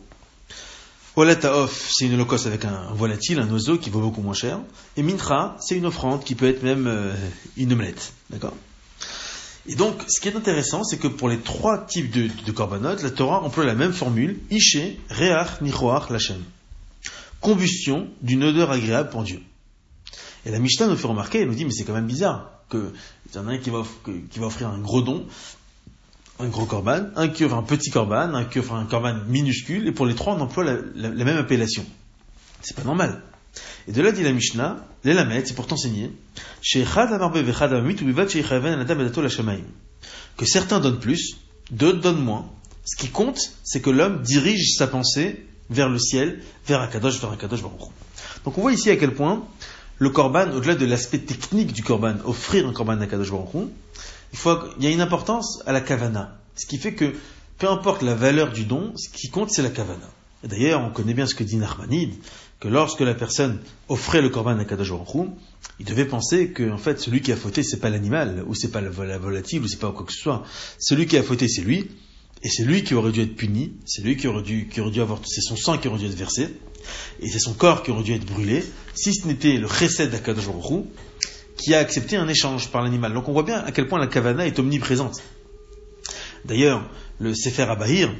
Olata 1.17 1.57
Of, 1.57 1.91
c'est 1.91 2.07
une 2.07 2.15
holocauste 2.15 2.47
avec 2.47 2.65
un 2.65 2.93
volatile, 2.93 3.41
un 3.41 3.51
oiseau 3.51 3.79
qui 3.79 3.89
vaut 3.89 4.01
beaucoup 4.01 4.21
moins 4.21 4.35
cher. 4.35 4.61
Et 4.97 5.03
Mincha, 5.03 5.57
c'est 5.61 5.77
une 5.77 5.87
offrande 5.87 6.23
qui 6.23 6.35
peut 6.35 6.49
être 6.49 6.63
même 6.63 6.87
euh, 6.87 7.15
une 7.57 7.73
omelette. 7.73 8.13
D'accord? 8.29 8.55
Et 9.67 9.75
donc, 9.75 10.03
ce 10.09 10.21
qui 10.21 10.29
est 10.29 10.37
intéressant, 10.37 10.85
c'est 10.85 10.99
que 10.99 11.09
pour 11.09 11.29
les 11.29 11.39
trois 11.39 11.79
types 11.79 12.11
de, 12.11 12.29
de 12.45 12.53
korbanot, 12.53 13.03
la 13.03 13.11
Torah 13.11 13.43
emploie 13.43 13.65
la 13.65 13.75
même 13.75 13.93
formule, 13.93 14.39
Ishe, 14.51 14.99
Reach, 15.09 15.61
Nichoach, 15.63 16.11
Lachem. 16.11 16.43
Combustion 17.41 18.09
d'une 18.21 18.45
odeur 18.45 18.71
agréable 18.71 19.09
pour 19.09 19.23
Dieu. 19.23 19.41
Et 20.47 20.51
la 20.51 20.59
Mishnah 20.59 20.87
nous 20.87 20.97
fait 20.97 21.07
remarquer, 21.07 21.41
elle 21.41 21.49
nous 21.49 21.55
dit, 21.55 21.65
mais 21.65 21.73
c'est 21.73 21.85
quand 21.85 21.93
même 21.93 22.07
bizarre, 22.07 22.51
que 22.69 22.93
y 23.35 23.39
en 23.39 23.49
a 23.49 23.53
un 23.53 23.59
qui 23.59 23.71
va, 23.71 23.79
offrir 24.47 24.69
un 24.69 24.79
gros 24.79 25.03
don, 25.03 25.27
un 26.39 26.49
gros 26.49 26.65
korban, 26.65 27.09
un 27.17 27.29
qui 27.29 27.45
offre 27.45 27.57
un 27.57 27.63
petit 27.63 27.91
korban, 27.91 28.35
un 28.35 28.45
qui 28.45 28.59
offre 28.59 28.73
un 28.73 28.87
korban 28.87 29.19
minuscule, 29.29 29.87
et 29.87 29.93
pour 29.93 30.07
les 30.07 30.15
trois, 30.15 30.35
on 30.35 30.41
emploie 30.41 30.65
la, 30.65 31.11
même 31.11 31.37
appellation. 31.37 31.85
C'est 32.63 32.77
pas 32.77 32.85
normal. 32.85 33.23
Et 33.89 33.93
de 33.93 34.01
là 34.01 34.13
dit 34.13 34.23
la 34.23 34.33
Mishnah, 34.33 34.87
les 35.05 35.13
Lamed, 35.13 35.47
c'est 35.47 35.55
pour 35.55 35.67
t'enseigner, 35.67 36.13
que 40.37 40.47
certains 40.47 40.81
donnent 40.81 41.01
plus, 41.01 41.37
d'autres 41.71 42.01
donnent 42.01 42.25
moins. 42.25 42.51
Ce 42.85 42.97
qui 42.97 43.09
compte, 43.09 43.41
c'est 43.63 43.81
que 43.81 43.91
l'homme 43.91 44.23
dirige 44.23 44.75
sa 44.77 44.87
pensée 44.87 45.45
vers 45.69 45.89
le 45.89 45.99
ciel, 45.99 46.43
vers 46.67 46.81
Akadosh, 46.81 47.21
vers 47.21 47.33
Akadosh 47.33 47.63
Baruch. 47.63 47.81
Donc 48.45 48.59
on 48.59 48.63
voit 48.63 48.73
ici 48.73 48.91
à 48.91 48.97
quel 48.97 49.15
point 49.15 49.47
le 50.01 50.09
korban, 50.09 50.51
au-delà 50.53 50.75
de 50.75 50.87
l'aspect 50.87 51.19
technique 51.19 51.73
du 51.75 51.85
korban, 51.85 52.17
offrir 52.25 52.67
un 52.67 52.73
korban 52.73 52.99
à 53.01 53.05
Akadosh 53.05 53.31
Baruch 53.31 53.69
il, 54.33 54.39
faut, 54.39 54.57
il 54.79 54.85
y 54.85 54.87
a 54.87 54.91
une 54.91 55.03
importance 55.03 55.63
à 55.67 55.73
la 55.73 55.83
kavana. 55.83 56.39
Ce 56.57 56.67
qui 56.67 56.79
fait 56.79 56.95
que, 56.95 57.13
peu 57.59 57.69
importe 57.69 58.03
la 58.03 58.15
valeur 58.15 58.51
du 58.51 58.65
don, 58.65 58.93
ce 58.97 59.11
qui 59.11 59.29
compte, 59.29 59.51
c'est 59.51 59.63
la 59.63 59.69
kavana. 59.69 60.09
D'ailleurs, 60.43 60.81
on 60.81 60.91
connaît 60.91 61.13
bien 61.13 61.27
ce 61.27 61.35
que 61.35 61.45
dit 61.45 61.57
Narmanide, 61.57 62.15
que 62.61 62.69
lorsque 62.69 63.01
la 63.01 63.13
personne 63.13 63.59
offrait 63.89 64.23
le 64.23 64.31
korban 64.31 64.59
à 64.59 64.65
Kadosh 64.65 64.93
il 65.79 65.85
devait 65.85 66.07
penser 66.07 66.49
que 66.49 66.71
en 66.71 66.79
fait 66.79 66.99
celui 66.99 67.21
qui 67.21 67.33
a 67.33 67.37
fauté 67.37 67.63
c'est 67.63 67.81
pas 67.81 67.91
l'animal 67.91 68.45
ou 68.47 68.55
c'est 68.55 68.71
pas 68.71 68.81
la 68.81 69.19
volatile 69.19 69.63
ou 69.63 69.69
c'est 69.69 69.79
pas 69.79 69.93
quoi 69.93 70.07
que 70.07 70.13
ce 70.13 70.21
soit. 70.21 70.45
Celui 70.79 71.07
qui 71.07 71.19
a 71.19 71.23
fauté 71.23 71.49
c'est 71.49 71.63
lui 71.63 71.91
et 72.43 72.49
c'est 72.49 72.65
lui 72.65 72.83
qui 72.85 72.95
aurait 72.95 73.13
dû 73.13 73.21
être 73.21 73.37
puni, 73.37 73.73
c'est 73.85 74.03
lui 74.03 74.17
qui 74.17 74.27
aurait 74.27 74.43
dû 74.43 74.69
qui 74.69 74.81
aurait 74.81 74.91
dû 74.91 75.01
avoir 75.01 75.21
c'est 75.27 75.43
son 75.43 75.57
sang 75.57 75.79
qui 75.79 75.89
aurait 75.89 75.99
dû 75.99 76.07
être 76.07 76.15
versé 76.15 76.49
et 77.21 77.29
c'est 77.29 77.39
son 77.39 77.55
corps 77.55 77.83
qui 77.83 77.91
aurait 77.91 78.03
dû 78.03 78.13
être 78.13 78.25
brûlé 78.25 78.65
si 78.95 79.15
ce 79.15 79.27
n'était 79.27 79.59
le 79.59 79.69
chesed 79.69 80.11
d'Akadosh 80.11 80.47
qui 81.57 81.75
a 81.75 81.79
accepté 81.79 82.17
un 82.17 82.29
échange 82.29 82.69
par 82.69 82.83
l'animal. 82.83 83.13
Donc 83.13 83.29
on 83.29 83.33
voit 83.33 83.43
bien 83.43 83.59
à 83.59 83.71
quel 83.71 83.87
point 83.87 83.99
la 83.99 84.07
kavana 84.07 84.47
est 84.47 84.59
omniprésente. 84.59 85.23
D'ailleurs, 86.47 86.89
le 87.19 87.35
Sefer 87.35 87.65
Abahir, 87.65 88.15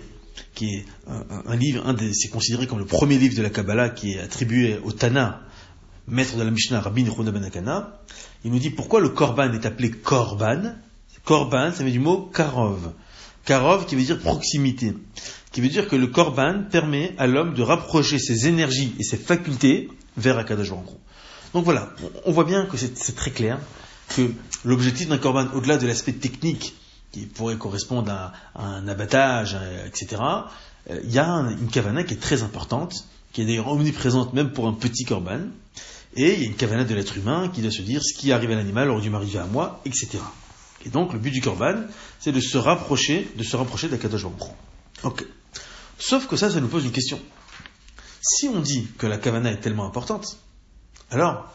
qui 0.55 0.75
est 0.75 0.85
un, 1.07 1.57
livre, 1.57 1.87
un 1.87 1.97
c'est 2.13 2.29
considéré 2.29 2.67
comme 2.67 2.79
le 2.79 2.85
premier 2.85 3.17
livre 3.17 3.35
de 3.35 3.43
la 3.43 3.51
Kabbalah 3.51 3.89
qui 3.89 4.13
est 4.13 4.21
attribué 4.21 4.79
au 4.85 4.93
Tana, 4.93 5.41
maître 6.07 6.37
de 6.37 6.43
la 6.43 6.51
Mishnah, 6.51 6.81
Rabbi 6.81 7.05
Nechuna 7.05 7.31
ben 7.31 7.49
Il 8.45 8.53
nous 8.53 8.59
dit 8.59 8.71
pourquoi 8.71 9.01
le 9.01 9.09
Korban 9.09 9.53
est 9.53 9.65
appelé 9.65 9.91
Korban. 9.91 10.75
Korban, 11.25 11.73
ça 11.73 11.83
vient 11.83 11.93
du 11.93 11.99
mot 11.99 12.31
Karov. 12.35 12.93
Karov 13.45 13.87
qui 13.87 13.97
veut 13.97 14.03
dire 14.03 14.19
proximité. 14.19 14.95
Qui 15.53 15.61
veut 15.61 15.69
dire 15.69 15.89
que 15.89 15.97
le 15.97 16.07
Korban 16.07 16.63
permet 16.71 17.15
à 17.19 17.27
l'homme 17.27 17.55
de 17.55 17.63
rapprocher 17.63 18.19
ses 18.19 18.47
énergies 18.47 18.95
et 18.99 19.03
ses 19.03 19.17
facultés 19.17 19.89
vers 20.17 20.39
Akadosh 20.39 20.71
Donc 21.55 21.65
voilà, 21.65 21.91
on 22.25 22.33
voit 22.33 22.45
bien 22.45 22.67
que 22.67 22.77
c'est 22.77 23.17
très 23.17 23.31
clair 23.31 23.59
que 24.17 24.31
l'objectif 24.65 25.09
d'un 25.09 25.19
Korban, 25.19 25.49
au-delà 25.55 25.79
de 25.79 25.87
l'aspect 25.87 26.13
technique 26.13 26.75
qui 27.13 27.27
pourrait 27.27 27.57
correspondre 27.57 28.11
à, 28.13 28.33
un 28.55 28.87
abattage, 28.87 29.57
euh, 29.61 29.87
etc., 29.87 30.23
euh, 30.91 31.01
il 31.05 31.13
y 31.13 31.19
a 31.19 31.27
une 31.27 31.69
kavana 31.69 32.05
qui 32.05 32.15
est 32.15 32.21
très 32.21 32.43
importante, 32.43 33.07
qui 33.33 33.43
est 33.43 33.45
d'ailleurs 33.45 33.69
omniprésente 33.69 34.33
même 34.33 34.53
pour 34.53 34.67
un 34.69 34.73
petit 34.73 35.05
korban, 35.05 35.41
et 36.17 36.35
il 36.35 36.41
y 36.41 36.45
a 36.45 36.47
une 36.47 36.55
kavana 36.55 36.85
de 36.85 36.95
l'être 36.95 37.17
humain 37.17 37.51
qui 37.53 37.63
doit 37.63 37.71
se 37.71 37.83
dire 37.83 38.01
ce 38.03 38.17
qui 38.17 38.33
arrive 38.33 38.51
à 38.53 38.55
l'animal 38.55 38.91
aurait 38.91 39.03
dû 39.03 39.11
m'arriver 39.11 39.39
à 39.39 39.47
moi, 39.47 39.81
etc. 39.85 40.19
Et 40.85 40.89
donc 40.89 41.13
le 41.13 41.19
but 41.19 41.31
du 41.31 41.41
korban, 41.41 41.83
c'est 42.19 42.33
de 42.33 42.41
se 42.41 42.59
rapprocher, 42.59 43.31
de 43.37 43.43
se 43.43 43.57
rapprocher 43.57 43.89
d'Akadosh 43.89 44.25
Ok. 45.03 45.25
Sauf 45.99 46.27
que 46.27 46.37
ça, 46.37 46.51
ça 46.51 46.61
nous 46.61 46.69
pose 46.69 46.85
une 46.85 46.93
question. 46.93 47.21
Si 48.23 48.49
on 48.49 48.61
dit 48.61 48.89
que 48.99 49.07
la 49.07 49.19
kavana 49.19 49.53
est 49.53 49.61
tellement 49.61 49.87
importante, 49.87 50.39
alors 51.11 51.53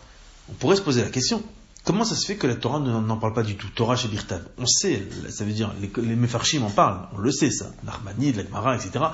on 0.50 0.54
pourrait 0.54 0.76
se 0.76 0.82
poser 0.82 1.02
la 1.02 1.10
question 1.10 1.44
Comment 1.86 2.04
ça 2.04 2.16
se 2.16 2.26
fait 2.26 2.36
que 2.36 2.48
la 2.48 2.56
Torah 2.56 2.80
n'en 2.80 3.18
parle 3.18 3.34
pas 3.34 3.44
du 3.44 3.56
tout? 3.56 3.68
Torah 3.70 3.96
chez 3.96 4.08
Birtav. 4.08 4.42
On 4.58 4.66
sait, 4.66 5.04
ça 5.30 5.46
veut 5.46 5.52
dire, 5.52 5.72
les, 5.80 5.92
les 6.02 6.16
Mefarshim 6.16 6.64
en 6.64 6.72
parlent, 6.72 7.08
on 7.14 7.20
le 7.20 7.32
sait 7.32 7.52
ça, 7.52 7.72
l'Armani, 7.86 8.34
l'Agmara, 8.34 8.76
etc. 8.76 9.06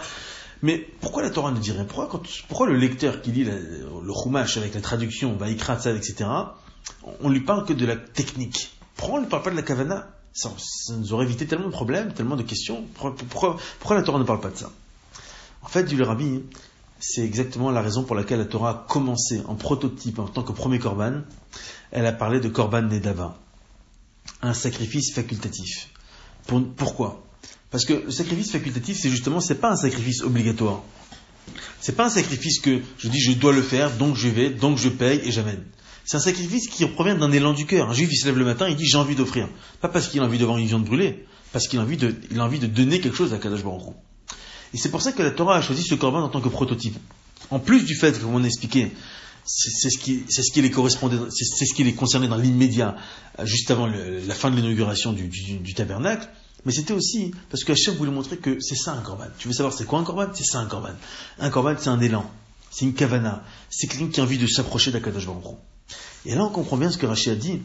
Mais 0.61 0.87
pourquoi 1.01 1.21
la 1.21 1.31
Torah 1.31 1.51
ne 1.51 1.59
dit 1.59 1.73
rien 1.73 1.83
pourquoi, 1.83 2.67
le 2.67 2.77
lecteur 2.77 3.21
qui 3.21 3.31
lit 3.33 3.43
le 3.43 4.13
Chumash 4.23 4.55
avec 4.55 4.73
la 4.73 4.79
traduction, 4.79 5.35
Vaikra, 5.35 5.73
etc., 5.73 6.29
on 7.19 7.29
lui 7.29 7.41
parle 7.41 7.65
que 7.65 7.73
de 7.73 7.85
la 7.85 7.97
technique? 7.97 8.71
Pourquoi 9.01 9.17
on 9.17 9.23
ne 9.23 9.27
parle 9.27 9.41
pas 9.41 9.49
de 9.49 9.55
la 9.55 9.63
Kavana 9.63 10.07
ça, 10.31 10.53
nous 10.95 11.11
aurait 11.11 11.25
évité 11.25 11.47
tellement 11.47 11.65
de 11.65 11.71
problèmes, 11.71 12.13
tellement 12.13 12.35
de 12.35 12.43
questions. 12.43 12.85
Pourquoi, 12.93 13.57
la 13.89 14.03
Torah 14.03 14.19
ne 14.19 14.23
parle 14.23 14.39
pas 14.39 14.51
de 14.51 14.57
ça? 14.57 14.71
En 15.63 15.67
fait, 15.67 15.91
le 15.91 16.03
Rabbi, 16.03 16.43
c'est 16.99 17.25
exactement 17.25 17.71
la 17.71 17.81
raison 17.81 18.03
pour 18.03 18.15
laquelle 18.15 18.37
la 18.37 18.45
Torah 18.45 18.69
a 18.69 18.85
commencé 18.87 19.41
en 19.47 19.55
prototype, 19.55 20.19
en 20.19 20.27
tant 20.27 20.43
que 20.43 20.51
premier 20.51 20.77
korban, 20.77 21.23
elle 21.89 22.05
a 22.05 22.11
parlé 22.11 22.39
de 22.39 22.47
Korban 22.47 22.83
Nedava, 22.83 23.39
un 24.43 24.53
sacrifice 24.53 25.15
facultatif. 25.15 25.89
pourquoi? 26.77 27.25
Parce 27.71 27.85
que 27.85 27.93
le 27.93 28.11
sacrifice 28.11 28.51
facultatif, 28.51 28.99
c'est 29.01 29.09
justement, 29.09 29.41
c'est 29.41 29.55
pas 29.55 29.71
un 29.71 29.77
sacrifice 29.77 30.21
obligatoire. 30.21 30.83
C'est 31.79 31.95
pas 31.95 32.05
un 32.05 32.11
sacrifice 32.11 32.59
que 32.59 32.81
je 32.99 33.07
dis 33.07 33.19
je 33.19 33.31
dois 33.31 33.51
le 33.51 33.63
faire, 33.63 33.89
donc 33.97 34.15
je 34.15 34.27
vais, 34.27 34.51
donc 34.51 34.77
je 34.77 34.89
paye 34.89 35.21
et 35.23 35.31
j'amène. 35.31 35.65
C'est 36.11 36.17
un 36.17 36.19
sacrifice 36.19 36.67
qui 36.67 36.85
provient 36.87 37.15
d'un 37.15 37.31
élan 37.31 37.53
du 37.53 37.65
cœur. 37.65 37.89
Un 37.89 37.93
juif, 37.93 38.09
il 38.11 38.17
se 38.17 38.25
lève 38.25 38.37
le 38.37 38.43
matin, 38.43 38.67
il 38.67 38.75
dit 38.75 38.85
j'ai 38.85 38.97
envie 38.97 39.15
d'offrir. 39.15 39.47
Pas 39.79 39.87
parce 39.87 40.09
qu'il 40.09 40.19
a 40.19 40.25
envie 40.25 40.39
de 40.39 40.43
voir 40.43 40.57
une 40.57 40.67
viande 40.67 40.83
brûlée, 40.83 41.25
parce 41.53 41.69
qu'il 41.69 41.79
a 41.79 41.83
envie 41.83 41.95
de, 41.95 42.13
il 42.29 42.37
a 42.37 42.43
envie 42.43 42.59
de 42.59 42.67
donner 42.67 42.99
quelque 42.99 43.15
chose 43.15 43.33
à 43.33 43.37
Kadash 43.37 43.63
Baruch 43.63 43.93
Et 44.73 44.77
c'est 44.77 44.91
pour 44.91 45.01
ça 45.01 45.13
que 45.13 45.23
la 45.23 45.31
Torah 45.31 45.55
a 45.55 45.61
choisi 45.61 45.83
ce 45.83 45.95
korban 45.95 46.21
en 46.21 46.27
tant 46.27 46.41
que 46.41 46.49
prototype. 46.49 46.97
En 47.49 47.59
plus 47.59 47.85
du 47.85 47.95
fait, 47.95 48.19
comme 48.19 48.35
on 48.35 48.43
a 48.43 48.45
expliqué, 48.45 48.91
c'est 49.45 49.89
ce 49.89 49.97
qui, 49.97 50.25
c'est 50.27 50.43
ce 50.43 50.51
qui 50.51 50.61
les 50.61 50.69
correspondait, 50.69 51.15
c'est 51.29 51.65
ce 51.65 51.73
qui 51.73 51.85
les 51.85 51.93
concernait 51.93 52.27
dans 52.27 52.35
l'immédiat, 52.35 52.97
juste 53.43 53.71
avant 53.71 53.87
la 53.87 54.35
fin 54.35 54.51
de 54.51 54.57
l'inauguration 54.57 55.13
du, 55.13 55.73
tabernacle. 55.73 56.27
Mais 56.65 56.73
c'était 56.73 56.93
aussi 56.93 57.31
parce 57.49 57.63
qu'Hachem 57.63 57.95
voulait 57.95 58.11
montrer 58.11 58.35
que 58.35 58.57
c'est 58.59 58.75
ça 58.75 58.91
un 58.91 59.01
korban. 59.01 59.27
Tu 59.37 59.47
veux 59.47 59.53
savoir 59.53 59.73
c'est 59.73 59.85
quoi 59.85 59.99
un 59.99 60.03
korban? 60.03 60.27
C'est 60.33 60.43
ça 60.43 60.59
un 60.59 60.65
korban. 60.65 60.91
Un 61.39 61.49
korban, 61.49 61.75
c'est 61.79 61.87
un 61.87 62.01
élan, 62.01 62.29
c'est 62.69 62.83
une 62.83 62.93
kavana, 62.93 63.45
c'est 63.69 63.87
quelqu'un 63.87 64.09
qui 64.09 64.19
a 64.19 64.23
envie 64.23 64.39
de 64.39 64.47
s'approcher 64.47 64.91
d'Akadosh 64.91 65.25
Baruch 65.25 65.55
Et 66.25 66.35
là, 66.35 66.43
on 66.43 66.49
comprend 66.49 66.77
bien 66.77 66.91
ce 66.91 66.97
que 66.97 67.05
Rachid 67.05 67.33
a 67.33 67.35
dit. 67.35 67.61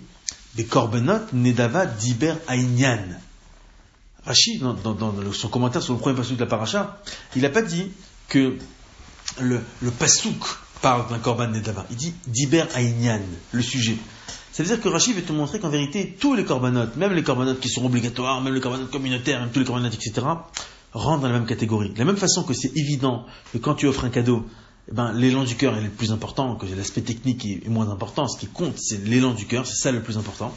Des 0.54 0.64
korbanot 0.64 1.20
nedava 1.32 1.86
diber 1.86 2.34
aïnyan. 2.48 3.04
Rachid, 4.24 4.60
dans, 4.60 5.32
son 5.32 5.48
commentaire 5.48 5.82
sur 5.82 5.92
le 5.92 6.00
premier 6.00 6.16
passage 6.16 6.36
de 6.36 6.40
la 6.40 6.46
paracha, 6.46 6.98
il 7.36 7.42
n'a 7.42 7.50
pas 7.50 7.62
dit 7.62 7.90
que 8.28 8.56
le, 9.40 9.60
le 9.82 9.90
pasouk 9.90 10.44
parle 10.80 11.08
d'un 11.10 11.18
korban 11.18 11.48
nedava. 11.48 11.86
Il 11.90 11.96
dit 11.96 12.14
diber 12.26 12.64
aïnyan, 12.74 13.20
le 13.52 13.62
sujet. 13.62 13.96
Ça 14.56 14.62
veut 14.62 14.68
dire 14.70 14.80
que 14.80 14.88
Rachid 14.88 15.14
veut 15.14 15.22
te 15.22 15.32
montrer 15.32 15.60
qu'en 15.60 15.68
vérité, 15.68 16.16
tous 16.18 16.34
les 16.34 16.44
corbanotes, 16.44 16.96
même 16.96 17.12
les 17.12 17.22
corbanotes 17.22 17.60
qui 17.60 17.68
sont 17.68 17.84
obligatoires, 17.84 18.40
même 18.40 18.54
les 18.54 18.60
corbanotes 18.62 18.90
communautaires, 18.90 19.40
même 19.40 19.50
tous 19.50 19.58
les 19.58 19.66
corbanotes, 19.66 19.94
etc., 19.94 20.26
rentrent 20.94 21.20
dans 21.20 21.28
la 21.28 21.34
même 21.34 21.46
catégorie. 21.46 21.90
De 21.90 21.98
la 21.98 22.06
même 22.06 22.16
façon 22.16 22.42
que 22.42 22.54
c'est 22.54 22.74
évident 22.74 23.26
que 23.52 23.58
quand 23.58 23.74
tu 23.74 23.86
offres 23.86 24.06
un 24.06 24.08
cadeau, 24.08 24.46
eh 24.88 24.94
ben, 24.94 25.12
l'élan 25.12 25.44
du 25.44 25.56
cœur 25.56 25.76
est 25.76 25.80
le 25.80 25.90
plus 25.90 26.12
important, 26.12 26.54
que 26.54 26.66
l'aspect 26.66 27.00
technique 27.00 27.44
est 27.44 27.68
moins 27.68 27.90
important. 27.90 28.28
Ce 28.28 28.38
qui 28.38 28.46
compte, 28.46 28.78
c'est 28.78 29.04
l'élan 29.04 29.32
du 29.34 29.46
cœur, 29.46 29.66
c'est 29.66 29.76
ça 29.76 29.90
le 29.90 30.02
plus 30.02 30.16
important. 30.16 30.54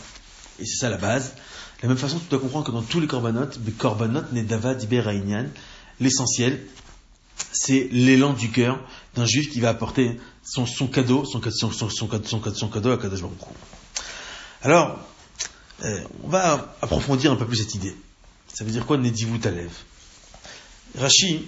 Et 0.60 0.66
c'est 0.66 0.78
ça 0.78 0.90
la 0.90 0.98
base. 0.98 1.34
De 1.78 1.84
la 1.84 1.90
même 1.90 1.98
façon, 1.98 2.20
tu 2.20 2.30
dois 2.30 2.40
comprendre 2.40 2.66
que 2.66 2.72
dans 2.72 2.82
tous 2.82 3.00
les 3.00 3.08
corbanotes, 3.08 3.60
les 3.66 3.72
corbanotes 3.72 4.32
diber 4.32 5.08
aïnyan, 5.08 5.46
l'essentiel, 6.00 6.64
c'est 7.52 7.88
l'élan 7.92 8.34
du 8.34 8.50
cœur 8.52 8.80
d'un 9.16 9.26
juif 9.26 9.50
qui 9.50 9.62
va 9.62 9.70
apporter 9.70 10.20
son, 10.44 10.66
cadeau, 10.88 11.26
son, 11.26 11.42
son, 11.90 12.08
cadeau 12.08 12.92
à 12.92 12.98
Kadosh 12.98 13.22
Baruch 13.22 13.38
Alors, 14.62 15.00
euh, 15.84 16.04
on 16.24 16.28
va 16.28 16.76
approfondir 16.82 17.32
un 17.32 17.36
peu 17.36 17.46
plus 17.46 17.58
cette 17.58 17.76
idée. 17.76 17.96
Ça 18.54 18.64
veut 18.64 18.72
dire 18.72 18.86
quoi 18.86 18.98
Nedivut 18.98 19.40
Alev 19.46 19.72
Rashi, 20.98 21.48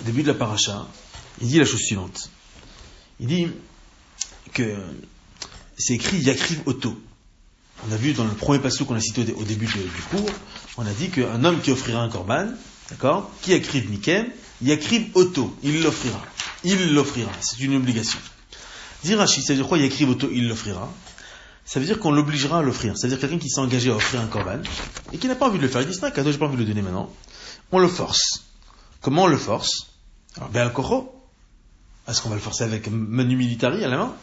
début 0.00 0.22
de 0.22 0.28
la 0.28 0.34
paracha, 0.34 0.86
il 1.40 1.48
dit 1.48 1.58
la 1.58 1.64
chose 1.64 1.80
suivante. 1.80 2.30
Il 3.20 3.26
dit 3.26 3.48
que 4.52 4.76
c'est 5.76 5.94
écrit 5.94 6.18
Yakriv 6.18 6.62
Otto. 6.66 7.00
On 7.88 7.92
a 7.92 7.96
vu 7.96 8.12
dans 8.12 8.24
le 8.24 8.30
premier 8.30 8.58
passage 8.58 8.86
qu'on 8.86 8.94
a 8.94 9.00
cité 9.00 9.32
au 9.32 9.44
début 9.44 9.66
du 9.66 10.02
cours, 10.10 10.30
on 10.76 10.86
a 10.86 10.92
dit 10.92 11.10
qu'un 11.10 11.44
homme 11.44 11.60
qui 11.60 11.70
offrira 11.70 12.02
un 12.02 12.08
korban, 12.08 12.48
d'accord, 12.90 13.30
qui 13.42 13.52
écrive 13.52 13.88
Mikem, 13.88 14.26
Yakriv 14.62 15.10
Otto, 15.14 15.56
il 15.62 15.82
l'offrira. 15.82 16.20
Il 16.64 16.92
l'offrira, 16.92 17.30
c'est 17.40 17.60
une 17.60 17.76
obligation. 17.76 18.18
Dit 19.04 19.14
Rashi, 19.14 19.42
ça 19.42 19.52
veut 19.52 19.60
dire 19.60 19.68
quoi 19.68 19.78
Yakriv 19.78 20.10
Otto, 20.10 20.28
il 20.32 20.48
l'offrira? 20.48 20.92
Ça 21.64 21.78
veut 21.78 21.86
dire 21.86 22.00
qu'on 22.00 22.10
l'obligera 22.10 22.60
à 22.60 22.62
l'offrir. 22.62 22.96
C'est-à-dire 22.96 23.20
quelqu'un 23.20 23.38
qui 23.38 23.50
s'est 23.50 23.60
engagé 23.60 23.90
à 23.90 23.94
offrir 23.94 24.20
un 24.20 24.26
korban 24.26 24.60
et 25.12 25.18
qui 25.18 25.28
n'a 25.28 25.34
pas 25.34 25.46
envie 25.46 25.58
de 25.58 25.62
le 25.62 25.68
faire. 25.68 25.82
Il 25.82 25.88
dit 25.88 25.94
c'est 25.94 26.32
j'ai 26.32 26.38
pas 26.38 26.46
envie 26.46 26.56
de 26.56 26.62
le 26.62 26.66
donner 26.66 26.80
maintenant. 26.80 27.12
On 27.70 27.78
le 27.78 27.88
force. 27.88 28.46
Comment 29.02 29.24
on 29.24 29.26
le 29.26 29.36
force? 29.36 29.88
Alors, 30.36 30.48
ben, 30.48 30.70
coro. 30.70 31.17
Est-ce 32.08 32.22
qu'on 32.22 32.30
va 32.30 32.36
le 32.36 32.40
forcer 32.40 32.64
avec 32.64 32.88
menu 32.90 33.36
militari 33.36 33.84
à 33.84 33.88
la 33.88 33.98
main? 33.98 34.14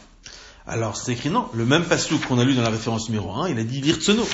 Alors, 0.66 0.96
c'est 0.96 1.12
écrit 1.12 1.30
non. 1.30 1.48
Le 1.54 1.64
même 1.64 1.84
passouk 1.84 2.20
qu'on 2.26 2.38
a 2.38 2.44
lu 2.44 2.54
dans 2.54 2.62
la 2.62 2.70
référence 2.70 3.08
numéro 3.08 3.32
1, 3.32 3.48
il 3.48 3.58
a 3.58 3.64
dit 3.64 3.80
l'irtsono. 3.80 4.26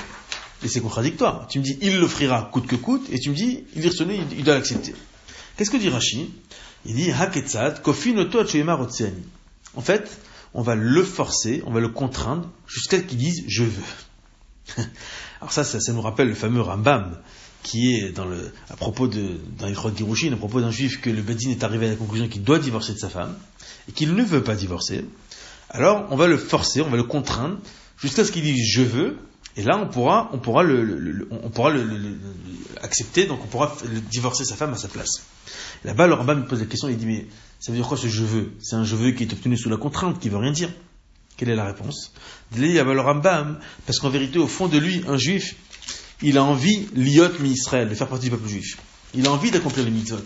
Et 0.62 0.68
c'est 0.68 0.80
contradictoire. 0.80 1.46
Tu 1.48 1.58
me 1.58 1.64
dis 1.64 1.76
il 1.82 1.98
l'offrira 1.98 2.48
coûte 2.50 2.66
que 2.66 2.76
coûte, 2.76 3.06
et 3.10 3.18
tu 3.18 3.30
me 3.30 3.34
dis 3.34 3.64
l'irtsono, 3.76 4.12
il 4.12 4.44
doit 4.44 4.54
l'accepter. 4.54 4.94
Qu'est-ce 5.56 5.70
que 5.70 5.76
dit 5.76 5.90
Rashi 5.90 6.30
Il 6.86 6.94
dit 6.94 7.10
haketzad 7.10 7.82
kofinoto 7.82 8.40
En 9.74 9.80
fait, 9.82 10.18
on 10.54 10.62
va 10.62 10.74
le 10.74 11.04
forcer, 11.04 11.62
on 11.66 11.72
va 11.72 11.80
le 11.80 11.88
contraindre 11.88 12.48
jusqu'à 12.66 12.98
ce 12.98 13.02
qu'il 13.02 13.18
dise 13.18 13.44
je 13.48 13.64
veux. 13.64 14.84
Alors 15.40 15.52
ça, 15.52 15.64
ça, 15.64 15.92
nous 15.92 16.00
rappelle 16.00 16.28
le 16.28 16.34
fameux 16.34 16.60
Rambam 16.60 17.18
qui 17.62 17.94
est 17.94 18.11
dans 18.11 18.25
le, 18.25 18.53
à 18.70 18.77
propos 18.77 19.07
de, 19.07 19.38
dans 19.59 19.66
les 19.66 19.75
Girushin, 19.75 20.33
à 20.33 20.37
propos 20.37 20.61
d'un 20.61 20.70
juif 20.70 21.01
que 21.01 21.11
le 21.11 21.22
Bedin 21.22 21.51
est 21.51 21.62
arrivé 21.62 21.87
à 21.87 21.90
la 21.90 21.96
conclusion 21.96 22.29
qu'il 22.29 22.42
doit 22.42 22.59
divorcer 22.59 22.94
de 22.94 22.98
sa 22.98 23.09
femme 23.09 23.37
et 23.88 23.92
qu'il 23.92 24.14
ne 24.14 24.22
veut 24.22 24.42
pas 24.42 24.55
divorcer. 24.55 25.05
Alors, 25.70 26.07
on 26.11 26.16
va 26.16 26.27
le 26.27 26.37
forcer, 26.37 26.81
on 26.83 26.90
va 26.90 26.96
le 26.96 27.05
contraindre 27.05 27.59
jusqu'à 27.98 28.25
ce 28.25 28.33
qu'il 28.33 28.42
dise 28.42 28.62
je 28.68 28.83
veux, 28.83 29.16
et 29.57 29.62
là, 29.62 29.79
on 29.79 29.87
pourra, 29.87 30.31
on 30.33 30.38
pourra 30.38 30.62
le, 30.62 31.29
on 31.31 31.51
pourra 31.51 31.70
le, 31.70 31.85
accepter, 32.83 33.27
donc 33.27 33.40
on 33.44 33.46
pourra 33.46 33.77
divorcer 34.11 34.44
sa 34.44 34.57
femme 34.57 34.72
à 34.72 34.77
sa 34.77 34.88
place. 34.88 35.27
Là-bas, 35.85 36.07
le 36.07 36.14
Rambam 36.14 36.40
me 36.40 36.46
pose 36.46 36.61
la 36.61 36.66
question, 36.66 36.88
il 36.88 36.96
dit, 36.96 37.07
mais 37.07 37.27
ça 37.61 37.70
veut 37.70 37.79
dire 37.79 37.87
quoi 37.87 37.96
ce 37.96 38.09
je 38.09 38.25
veux? 38.25 38.53
C'est 38.61 38.77
un 38.77 38.85
je 38.85 38.96
veux 38.96 39.11
qui 39.12 39.25
est 39.25 39.33
obtenu 39.33 39.57
sous 39.57 39.68
la 39.68 39.77
contrainte, 39.77 40.18
qui 40.18 40.31
veut 40.31 40.38
rien 40.38 40.53
dire. 40.53 40.70
Quelle 41.37 41.51
est 41.51 41.57
la 41.57 41.64
réponse? 41.64 42.12
Le 42.57 42.83
parce 43.87 43.98
qu'en 43.98 44.11
vérité, 44.11 44.38
au 44.38 44.46
fond 44.46 44.68
de 44.68 44.79
lui, 44.79 45.03
un 45.09 45.16
juif, 45.16 45.57
il 46.22 46.38
a 46.38 46.44
envie, 46.44 46.88
liot 46.94 47.30
Israël, 47.44 47.88
de 47.88 47.94
faire 47.94 48.08
partie 48.08 48.26
du 48.26 48.30
peuple 48.30 48.48
juif. 48.48 48.78
Il 49.14 49.26
a 49.26 49.32
envie 49.32 49.50
d'accomplir 49.50 49.85
les 49.85 49.90
mitzvot. 49.90 50.22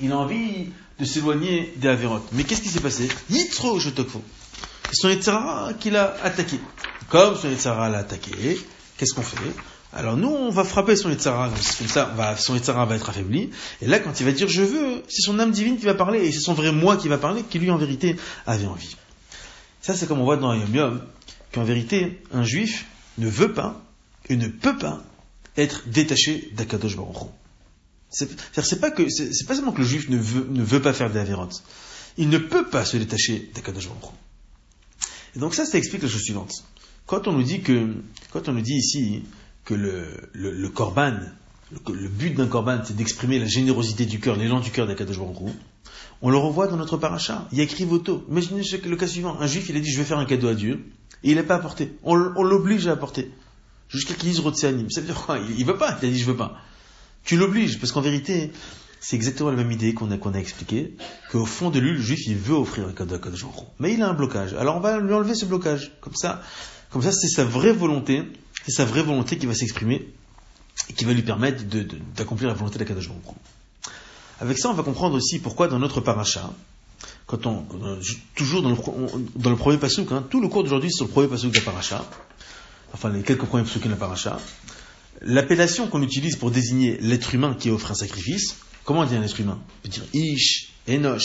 Il 0.00 0.12
a 0.12 0.18
envie 0.18 0.68
de 0.98 1.04
s'éloigner 1.04 1.72
des 1.76 1.88
Averot. 1.88 2.20
Mais 2.32 2.44
qu'est-ce 2.44 2.62
qui 2.62 2.68
s'est 2.68 2.80
passé? 2.80 3.08
Yitro 3.30 3.80
C'est 3.80 3.92
son 4.92 5.08
Yetzara 5.08 5.72
qui 5.78 5.90
l'a 5.90 6.16
attaqué. 6.22 6.60
Comme 7.08 7.36
son 7.36 7.48
Yetzara 7.48 7.88
l'a 7.88 7.98
attaqué, 7.98 8.58
qu'est-ce 8.96 9.14
qu'on 9.14 9.22
fait? 9.22 9.36
Alors 9.92 10.16
nous, 10.16 10.28
on 10.28 10.50
va 10.50 10.64
frapper 10.64 10.96
son 10.96 11.08
Yetzara, 11.08 11.48
comme 11.48 11.88
ça, 11.88 12.04
va, 12.14 12.36
son 12.36 12.54
Yetzara 12.54 12.84
va 12.84 12.96
être 12.96 13.08
affaibli. 13.08 13.50
Et 13.80 13.86
là, 13.86 13.98
quand 13.98 14.20
il 14.20 14.26
va 14.26 14.32
dire 14.32 14.48
je 14.48 14.62
veux, 14.62 15.02
c'est 15.08 15.22
son 15.22 15.38
âme 15.38 15.50
divine 15.50 15.78
qui 15.78 15.86
va 15.86 15.94
parler, 15.94 16.20
et 16.20 16.30
c'est 16.30 16.40
son 16.40 16.52
vrai 16.52 16.72
moi 16.72 16.98
qui 16.98 17.08
va 17.08 17.16
parler, 17.16 17.42
qui 17.42 17.58
lui 17.58 17.70
en 17.70 17.78
vérité 17.78 18.16
avait 18.46 18.66
envie. 18.66 18.96
Ça, 19.80 19.94
c'est 19.94 20.06
comme 20.06 20.20
on 20.20 20.24
voit 20.24 20.36
dans 20.36 20.52
Yom 20.52 20.74
Yom, 20.74 21.02
qu'en 21.52 21.64
vérité, 21.64 22.22
un 22.32 22.42
juif 22.42 22.84
ne 23.16 23.28
veut 23.28 23.54
pas 23.54 23.80
et 24.28 24.36
ne 24.36 24.48
peut 24.48 24.76
pas 24.76 25.02
être 25.56 25.88
détaché 25.88 26.50
d'Akadosh 26.56 26.96
Baruch 26.96 27.28
C'est 28.10 28.80
pas 28.80 28.90
que, 28.90 29.08
c'est 29.08 29.46
pas 29.46 29.54
seulement 29.54 29.72
que 29.72 29.80
le 29.80 29.86
juif 29.86 30.08
ne 30.08 30.16
veut, 30.16 30.46
ne 30.50 30.62
veut 30.62 30.82
pas 30.82 30.92
faire 30.92 31.10
des 31.10 31.18
avérantes. 31.18 31.62
Il 32.16 32.28
ne 32.28 32.38
peut 32.38 32.68
pas 32.68 32.84
se 32.84 32.96
détacher 32.96 33.50
d'Akadosh 33.54 33.88
Baruch 33.88 34.12
Et 35.36 35.38
donc 35.38 35.54
ça, 35.54 35.64
ça 35.64 35.78
explique 35.78 36.02
la 36.02 36.08
chose 36.08 36.22
suivante. 36.22 36.52
Quand 37.06 37.26
on 37.26 37.32
nous 37.32 37.42
dit 37.42 37.60
que, 37.60 37.94
quand 38.32 38.48
on 38.48 38.52
nous 38.52 38.60
dit 38.60 38.76
ici 38.76 39.22
que 39.64 39.74
le, 39.74 40.30
le, 40.32 40.52
le 40.52 40.68
korban, 40.68 41.18
le, 41.70 42.08
but 42.08 42.34
d'un 42.34 42.46
korban, 42.46 42.80
c'est 42.84 42.96
d'exprimer 42.96 43.38
la 43.38 43.46
générosité 43.46 44.06
du 44.06 44.20
cœur, 44.20 44.36
l'élan 44.36 44.60
du 44.60 44.70
cœur 44.70 44.86
d'Akadosh 44.86 45.18
Baruch 45.18 45.54
on 46.20 46.30
le 46.30 46.36
revoit 46.36 46.66
dans 46.66 46.76
notre 46.76 46.96
paracha. 46.96 47.46
Il 47.52 47.58
y 47.58 47.60
a 47.60 47.64
écrit 47.64 47.84
Voto. 47.84 48.24
Imaginez 48.28 48.62
le 48.86 48.96
cas 48.96 49.06
suivant. 49.06 49.38
Un 49.40 49.46
juif, 49.46 49.68
il 49.68 49.76
a 49.76 49.80
dit, 49.80 49.90
je 49.90 49.98
vais 49.98 50.04
faire 50.04 50.18
un 50.18 50.24
cadeau 50.24 50.48
à 50.48 50.54
Dieu. 50.54 50.84
Et 51.22 51.30
il 51.30 51.36
n'a 51.36 51.42
pas 51.42 51.54
apporté. 51.54 51.92
On, 52.02 52.14
l'oblige 52.14 52.86
à 52.88 52.92
apporter. 52.92 53.30
Jusqu'à 53.88 54.14
qu'il 54.14 54.28
dise 54.28 54.40
Rotséanim. 54.40 54.90
Ça 54.90 55.00
veut 55.00 55.06
dire 55.06 55.16
quoi 55.16 55.38
Il, 55.38 55.60
ne 55.60 55.64
veut 55.64 55.78
pas. 55.78 55.98
Il 56.02 56.08
a 56.08 56.12
dit, 56.12 56.18
je 56.18 56.26
veux 56.26 56.36
pas. 56.36 56.56
Tu 57.24 57.36
l'obliges. 57.36 57.78
Parce 57.78 57.92
qu'en 57.92 58.00
vérité, 58.00 58.52
c'est 59.00 59.16
exactement 59.16 59.50
la 59.50 59.56
même 59.56 59.70
idée 59.72 59.94
qu'on 59.94 60.10
a, 60.10 60.18
qu'on 60.18 60.34
a. 60.34 60.42
Qu'au 61.30 61.46
fond 61.46 61.70
de 61.70 61.78
lui, 61.78 61.92
le 61.92 62.00
juif, 62.00 62.20
il 62.26 62.36
veut 62.36 62.54
offrir 62.56 62.88
à 62.88 62.92
Kadosh 62.92 63.46
Mais 63.78 63.94
il 63.94 64.02
a 64.02 64.08
un 64.08 64.14
blocage. 64.14 64.54
Alors 64.54 64.76
on 64.76 64.80
va 64.80 64.98
lui 64.98 65.12
enlever 65.12 65.34
ce 65.34 65.44
blocage. 65.44 65.92
Comme 66.00 66.14
ça, 66.14 66.42
comme 66.90 67.02
ça, 67.02 67.12
c'est 67.12 67.28
sa 67.28 67.44
vraie 67.44 67.72
volonté. 67.72 68.22
C'est 68.66 68.72
sa 68.72 68.84
vraie 68.84 69.02
volonté 69.02 69.38
qui 69.38 69.46
va 69.46 69.54
s'exprimer. 69.54 70.12
Et 70.88 70.92
qui 70.92 71.04
va 71.04 71.12
lui 71.12 71.22
permettre 71.22 71.64
d'accomplir 72.16 72.48
la 72.48 72.54
volonté 72.54 72.78
de 72.78 72.84
Kadosh 72.84 73.08
avec 74.40 74.58
ça, 74.58 74.70
on 74.70 74.74
va 74.74 74.82
comprendre 74.82 75.16
aussi 75.16 75.38
pourquoi 75.40 75.68
dans 75.68 75.78
notre 75.78 76.00
paracha, 76.00 76.50
quand 77.26 77.46
on, 77.46 77.64
toujours 78.36 78.62
dans 78.62 78.70
le, 78.70 79.56
premier 79.56 79.78
pasuk, 79.78 80.12
hein, 80.12 80.24
tout 80.30 80.40
le 80.40 80.48
cours 80.48 80.62
d'aujourd'hui 80.62 80.92
sur 80.92 81.06
le 81.06 81.10
premier 81.10 81.28
pasuk 81.28 81.50
de 81.50 81.58
la 81.58 81.64
paracha, 81.64 82.04
enfin 82.92 83.10
les 83.10 83.22
quelques 83.22 83.44
premiers 83.44 83.64
pasukim 83.64 83.88
de 83.88 83.94
la 83.94 83.98
paracha, 83.98 84.38
l'appellation 85.22 85.88
qu'on 85.88 86.02
utilise 86.02 86.36
pour 86.36 86.50
désigner 86.50 86.98
l'être 87.00 87.34
humain 87.34 87.56
qui 87.58 87.70
offre 87.70 87.90
un 87.90 87.94
sacrifice, 87.94 88.56
comment 88.84 89.00
on 89.00 89.04
dit 89.04 89.16
un 89.16 89.22
être 89.22 89.38
humain? 89.38 89.58
On 89.60 89.82
peut 89.82 89.88
dire 89.88 90.04
Ish, 90.12 90.72
Enoch. 90.88 91.22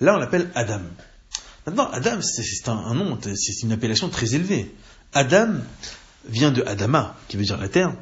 Là, 0.00 0.14
on 0.16 0.18
l'appelle 0.18 0.50
Adam. 0.54 0.82
Maintenant, 1.66 1.90
Adam, 1.90 2.20
c'est 2.22 2.68
un, 2.68 2.94
nom, 2.94 3.18
c'est 3.22 3.62
une 3.62 3.72
appellation 3.72 4.08
très 4.08 4.34
élevée. 4.34 4.72
Adam 5.12 5.54
vient 6.28 6.52
de 6.52 6.62
Adama, 6.62 7.16
qui 7.28 7.36
veut 7.36 7.44
dire 7.44 7.58
la 7.58 7.68
terre, 7.68 7.94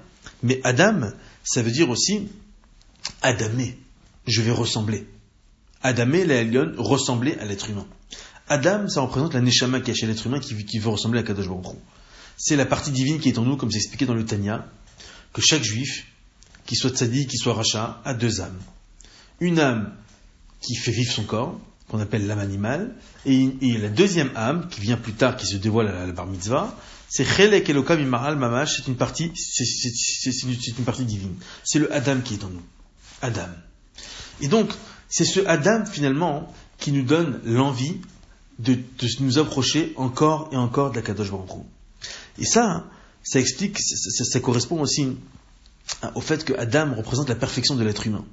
mais 0.42 0.60
Adam, 0.64 1.10
ça 1.42 1.62
veut 1.62 1.70
dire 1.70 1.88
aussi 1.88 2.28
Adamé 3.22 3.78
je 4.26 4.42
vais 4.42 4.50
ressembler. 4.50 5.06
Adamé, 5.82 6.24
la 6.24 6.36
Elion, 6.36 6.72
ressembler 6.78 7.36
à 7.40 7.44
l'être 7.44 7.68
humain. 7.68 7.86
Adam, 8.48 8.88
ça 8.88 9.00
représente 9.02 9.34
la 9.34 9.40
Neshama 9.40 9.80
qui 9.80 9.90
est 9.90 9.94
chez 9.94 10.06
l'être 10.06 10.26
humain 10.26 10.38
qui, 10.38 10.78
veut 10.78 10.88
ressembler 10.88 11.20
à 11.20 11.22
Kadosh 11.22 11.48
Baruch 11.48 11.76
C'est 12.36 12.56
la 12.56 12.66
partie 12.66 12.90
divine 12.90 13.20
qui 13.20 13.28
est 13.28 13.38
en 13.38 13.44
nous, 13.44 13.56
comme 13.56 13.70
c'est 13.70 13.78
expliqué 13.78 14.06
dans 14.06 14.14
le 14.14 14.24
Tanya, 14.24 14.66
que 15.32 15.40
chaque 15.40 15.62
juif, 15.62 16.06
qu'il 16.66 16.78
soit 16.78 16.90
tzadi, 16.90 17.26
qu'il 17.26 17.38
soit 17.38 17.54
rachat, 17.54 18.00
a 18.04 18.14
deux 18.14 18.40
âmes. 18.40 18.60
Une 19.40 19.58
âme 19.58 19.92
qui 20.60 20.74
fait 20.76 20.92
vivre 20.92 21.12
son 21.12 21.24
corps, 21.24 21.60
qu'on 21.88 22.00
appelle 22.00 22.26
l'âme 22.26 22.38
animale, 22.38 22.94
et, 23.26 23.50
la 23.78 23.88
deuxième 23.88 24.30
âme, 24.34 24.68
qui 24.68 24.80
vient 24.80 24.96
plus 24.96 25.12
tard, 25.12 25.36
qui 25.36 25.46
se 25.46 25.56
dévoile 25.56 25.88
à 25.88 26.06
la, 26.06 26.12
bar 26.12 26.26
mitzvah, 26.26 26.74
c'est 27.08 27.24
Chelek 27.24 27.68
Elokam 27.68 28.00
Imaral 28.00 28.36
Mamash, 28.36 28.76
c'est 28.76 28.88
une 28.88 28.96
partie, 28.96 29.30
c'est 29.34 30.78
une 30.78 30.84
partie 30.84 31.04
divine. 31.04 31.34
C'est 31.62 31.78
le 31.78 31.92
Adam 31.92 32.20
qui 32.20 32.34
est 32.34 32.44
en 32.44 32.48
nous. 32.48 32.62
Adam. 33.22 33.48
Et 34.40 34.48
donc, 34.48 34.72
c'est 35.08 35.24
ce 35.24 35.40
Adam 35.46 35.84
finalement 35.86 36.52
qui 36.78 36.92
nous 36.92 37.02
donne 37.02 37.40
l'envie 37.44 38.00
de, 38.58 38.78
nous 39.20 39.38
approcher 39.38 39.92
encore 39.96 40.48
et 40.52 40.56
encore 40.56 40.90
de 40.90 40.96
la 40.96 41.02
Kadosh 41.02 41.30
Baruch 41.30 41.50
Et 42.38 42.44
ça, 42.44 42.86
ça 43.22 43.40
explique, 43.40 43.78
ça, 43.80 44.40
correspond 44.40 44.80
aussi 44.80 45.16
au 46.14 46.20
fait 46.20 46.44
que 46.44 46.52
Adam 46.54 46.94
représente 46.94 47.28
la 47.28 47.34
perfection 47.34 47.76
de 47.76 47.84
l'être 47.84 48.06
humain. 48.06 48.24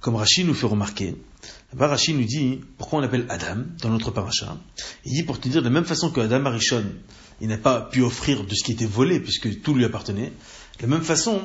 Comme 0.00 0.16
Rachid 0.16 0.46
nous 0.46 0.54
fait 0.54 0.66
remarquer, 0.66 1.16
Rachid 1.76 2.16
nous 2.16 2.24
dit 2.24 2.60
pourquoi 2.78 2.98
on 2.98 3.02
l'appelle 3.02 3.26
Adam 3.28 3.64
dans 3.80 3.88
notre 3.88 4.10
paracha. 4.10 4.56
Il 5.04 5.12
dit 5.12 5.22
pour 5.22 5.40
te 5.40 5.48
dire 5.48 5.62
de 5.62 5.68
la 5.68 5.72
même 5.72 5.84
façon 5.84 6.10
que 6.10 6.20
Adam 6.20 6.44
Arishon, 6.46 6.84
il 7.40 7.48
n'a 7.48 7.58
pas 7.58 7.80
pu 7.80 8.02
offrir 8.02 8.44
de 8.44 8.54
ce 8.54 8.62
qui 8.62 8.72
était 8.72 8.84
volé 8.84 9.18
puisque 9.20 9.62
tout 9.62 9.74
lui 9.74 9.84
appartenait. 9.84 10.32
De 10.78 10.82
la 10.82 10.88
même 10.88 11.02
façon, 11.02 11.40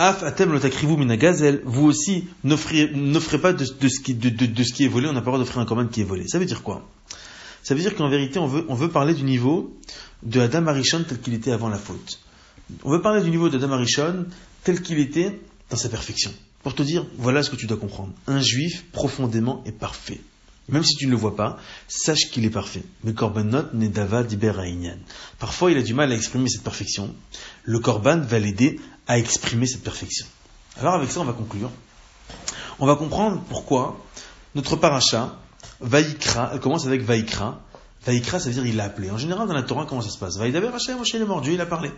Af 0.00 0.22
atem 0.22 0.58
minagazel, 0.96 1.60
vous 1.66 1.84
aussi 1.84 2.24
n'offrez 2.42 3.38
pas 3.38 3.52
de, 3.52 3.66
ce 3.66 4.00
qui, 4.00 4.84
est 4.84 4.88
volé, 4.88 5.08
on 5.08 5.12
n'a 5.12 5.20
pas 5.20 5.26
le 5.26 5.32
droit 5.32 5.38
d'offrir 5.38 5.58
un 5.60 5.66
corban 5.66 5.86
qui 5.88 6.00
est 6.00 6.04
volé. 6.04 6.26
Ça 6.26 6.38
veut 6.38 6.46
dire 6.46 6.62
quoi? 6.62 6.88
Ça 7.62 7.74
veut 7.74 7.80
dire 7.80 7.94
qu'en 7.94 8.08
vérité, 8.08 8.38
on 8.38 8.46
veut, 8.46 8.88
parler 8.88 9.14
du 9.14 9.22
niveau 9.22 9.76
de 10.22 10.40
Adam 10.40 10.66
Arishon 10.66 11.04
tel 11.06 11.20
qu'il 11.20 11.34
était 11.34 11.52
avant 11.52 11.68
la 11.68 11.78
faute. 11.78 12.20
On 12.84 12.90
veut 12.90 13.02
parler 13.02 13.22
du 13.22 13.30
niveau 13.30 13.48
d'Adam 13.48 13.72
Arishon 13.72 14.26
tel 14.64 14.82
qu'il 14.82 14.98
était 14.98 15.40
dans 15.70 15.76
sa 15.76 15.88
perfection. 15.88 16.32
Pour 16.62 16.74
te 16.74 16.82
dire, 16.82 17.06
voilà 17.16 17.42
ce 17.42 17.50
que 17.50 17.56
tu 17.56 17.66
dois 17.66 17.76
comprendre. 17.76 18.12
Un 18.26 18.40
juif 18.40 18.84
profondément 18.92 19.62
est 19.66 19.72
parfait. 19.72 20.20
Même 20.68 20.84
si 20.84 20.94
tu 20.94 21.06
ne 21.06 21.10
le 21.10 21.16
vois 21.16 21.34
pas, 21.34 21.58
sache 21.88 22.30
qu'il 22.30 22.44
est 22.44 22.50
parfait. 22.50 22.84
Mais 23.02 23.12
korbanot 23.12 23.72
nedava 23.72 24.22
diber 24.22 24.52
Parfois, 25.38 25.72
il 25.72 25.78
a 25.78 25.82
du 25.82 25.94
mal 25.94 26.12
à 26.12 26.14
exprimer 26.14 26.48
cette 26.48 26.62
perfection. 26.62 27.12
Le 27.64 27.78
korban 27.80 28.20
va 28.20 28.38
l'aider 28.38 28.78
à 29.08 29.18
exprimer 29.18 29.66
cette 29.66 29.82
perfection. 29.82 30.26
Alors 30.78 30.94
avec 30.94 31.10
ça, 31.10 31.20
on 31.20 31.24
va 31.24 31.32
conclure. 31.32 31.70
On 32.78 32.86
va 32.86 32.94
comprendre 32.94 33.42
pourquoi 33.48 34.00
notre 34.54 34.76
paracha, 34.76 35.36
Vaikra, 35.80 36.50
elle 36.52 36.60
commence 36.60 36.86
avec 36.86 37.02
Vaikra. 37.02 37.60
Vaikra, 38.06 38.38
ça 38.38 38.48
veut 38.48 38.54
dire 38.54 38.66
il 38.66 38.76
l'a 38.76 38.84
appelé. 38.84 39.10
En 39.10 39.18
général, 39.18 39.46
dans 39.48 39.54
la 39.54 39.62
Torah, 39.62 39.86
comment 39.86 40.02
ça 40.02 40.10
se 40.10 40.18
passe? 40.18 40.36
Vaïdaber 40.36 40.68
Hashem, 40.74 40.98
Moshe 40.98 41.14
est 41.14 41.24
mort, 41.24 41.40
Dieu 41.40 41.52
il 41.52 41.60
a 41.60 41.66
parlé. 41.66 41.90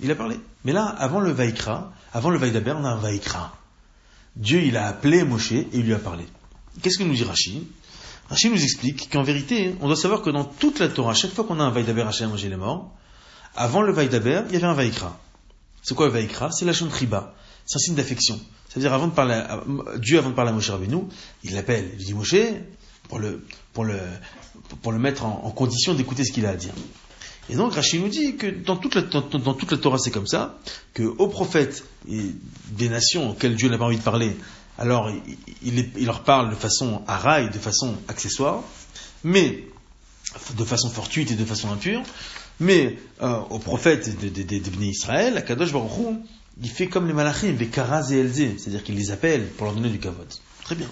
Il 0.00 0.10
a 0.10 0.14
parlé. 0.14 0.38
Mais 0.64 0.72
là, 0.72 0.84
avant 0.86 1.20
le 1.20 1.30
Vaikra, 1.30 1.92
avant 2.12 2.30
le 2.30 2.38
Vaïdaber, 2.38 2.72
on 2.76 2.84
a 2.84 2.90
un 2.90 2.96
Vaikra. 2.96 3.56
Dieu, 4.36 4.62
il 4.62 4.76
a 4.76 4.86
appelé 4.88 5.22
Moshe 5.24 5.52
et 5.52 5.68
il 5.72 5.82
lui 5.82 5.94
a 5.94 5.98
parlé. 5.98 6.26
Qu'est-ce 6.82 6.98
que 6.98 7.04
nous 7.04 7.14
dit 7.14 7.24
Rachid 7.24 7.62
Rachid 8.28 8.50
nous 8.50 8.62
explique 8.62 9.10
qu'en 9.12 9.22
vérité, 9.22 9.76
on 9.80 9.86
doit 9.86 9.96
savoir 9.96 10.22
que 10.22 10.30
dans 10.30 10.44
toute 10.44 10.80
la 10.80 10.88
Torah, 10.88 11.14
chaque 11.14 11.32
fois 11.32 11.44
qu'on 11.44 11.60
a 11.60 11.64
un 11.64 11.70
Vaïdaber, 11.70 12.02
Hachem 12.02 12.30
Moshe 12.30 12.44
est 12.44 12.56
mort, 12.56 12.92
avant 13.54 13.82
le 13.82 13.92
Vaïdaber, 13.92 14.42
il 14.48 14.54
y 14.54 14.56
avait 14.56 14.66
un 14.66 14.74
Vaikra. 14.74 15.18
C'est 15.82 15.94
quoi 15.94 16.06
le 16.06 16.12
Vaikra? 16.12 16.50
C'est 16.50 16.64
la 16.64 16.72
Riba. 16.72 17.34
C'est 17.66 17.76
un 17.76 17.78
signe 17.78 17.94
d'affection. 17.94 18.40
C'est-à-dire, 18.68 18.92
avant 18.92 19.06
de 19.06 19.12
parler, 19.12 19.34
à, 19.34 19.62
Dieu, 19.98 20.18
avant 20.18 20.30
de 20.30 20.34
parler 20.34 20.50
à 20.50 20.54
Moshe 20.54 20.70
Rabbeinu, 20.70 21.04
il 21.44 21.54
l'appelle. 21.54 21.90
Il 21.98 22.04
dit 22.04 22.14
Moshe, 22.14 22.34
pour 23.72 23.84
le, 23.84 24.98
mettre 24.98 25.24
en, 25.24 25.50
condition 25.50 25.94
d'écouter 25.94 26.24
ce 26.24 26.32
qu'il 26.32 26.46
a 26.46 26.50
à 26.50 26.56
dire. 26.56 26.72
Et 27.50 27.56
donc 27.56 27.74
Rachid 27.74 28.00
nous 28.00 28.08
dit 28.08 28.36
que 28.36 28.46
dans 28.46 28.76
toute 28.76 28.94
la, 28.94 29.02
Torah 29.02 29.98
c'est 29.98 30.10
comme 30.10 30.26
ça, 30.26 30.58
que 30.94 31.02
aux 31.02 31.28
prophètes 31.28 31.84
des 32.06 32.88
nations 32.88 33.30
auxquelles 33.30 33.56
Dieu 33.56 33.68
n'a 33.68 33.78
pas 33.78 33.84
envie 33.84 33.98
de 33.98 34.02
parler, 34.02 34.36
alors 34.78 35.10
il, 35.62 36.04
leur 36.04 36.22
parle 36.22 36.50
de 36.50 36.54
façon 36.54 37.02
araille, 37.06 37.50
de 37.50 37.58
façon 37.58 37.96
accessoire, 38.08 38.62
mais 39.22 39.64
de 40.56 40.64
façon 40.64 40.88
fortuite 40.88 41.30
et 41.30 41.34
de 41.34 41.44
façon 41.44 41.70
impure, 41.70 42.02
mais 42.60 42.98
euh, 43.22 43.40
aux 43.50 43.58
prophètes 43.58 44.18
de, 44.20 44.28
de, 44.28 44.42
de, 44.42 44.84
Israël, 44.84 45.44
Kadosh 45.46 45.72
Baruch 45.72 45.90
il 46.62 46.68
fait 46.68 46.86
comme 46.86 47.06
les 47.06 47.12
malachim, 47.12 47.56
les 47.58 47.66
karaz 47.66 48.12
et 48.12 48.18
elzé, 48.18 48.56
c'est-à-dire 48.58 48.84
qu'il 48.84 48.94
les 48.94 49.10
appelle 49.10 49.48
pour 49.48 49.66
leur 49.66 49.74
donner 49.74 49.90
du 49.90 49.98
kavod. 49.98 50.26
Très 50.64 50.74
bien. 50.74 50.88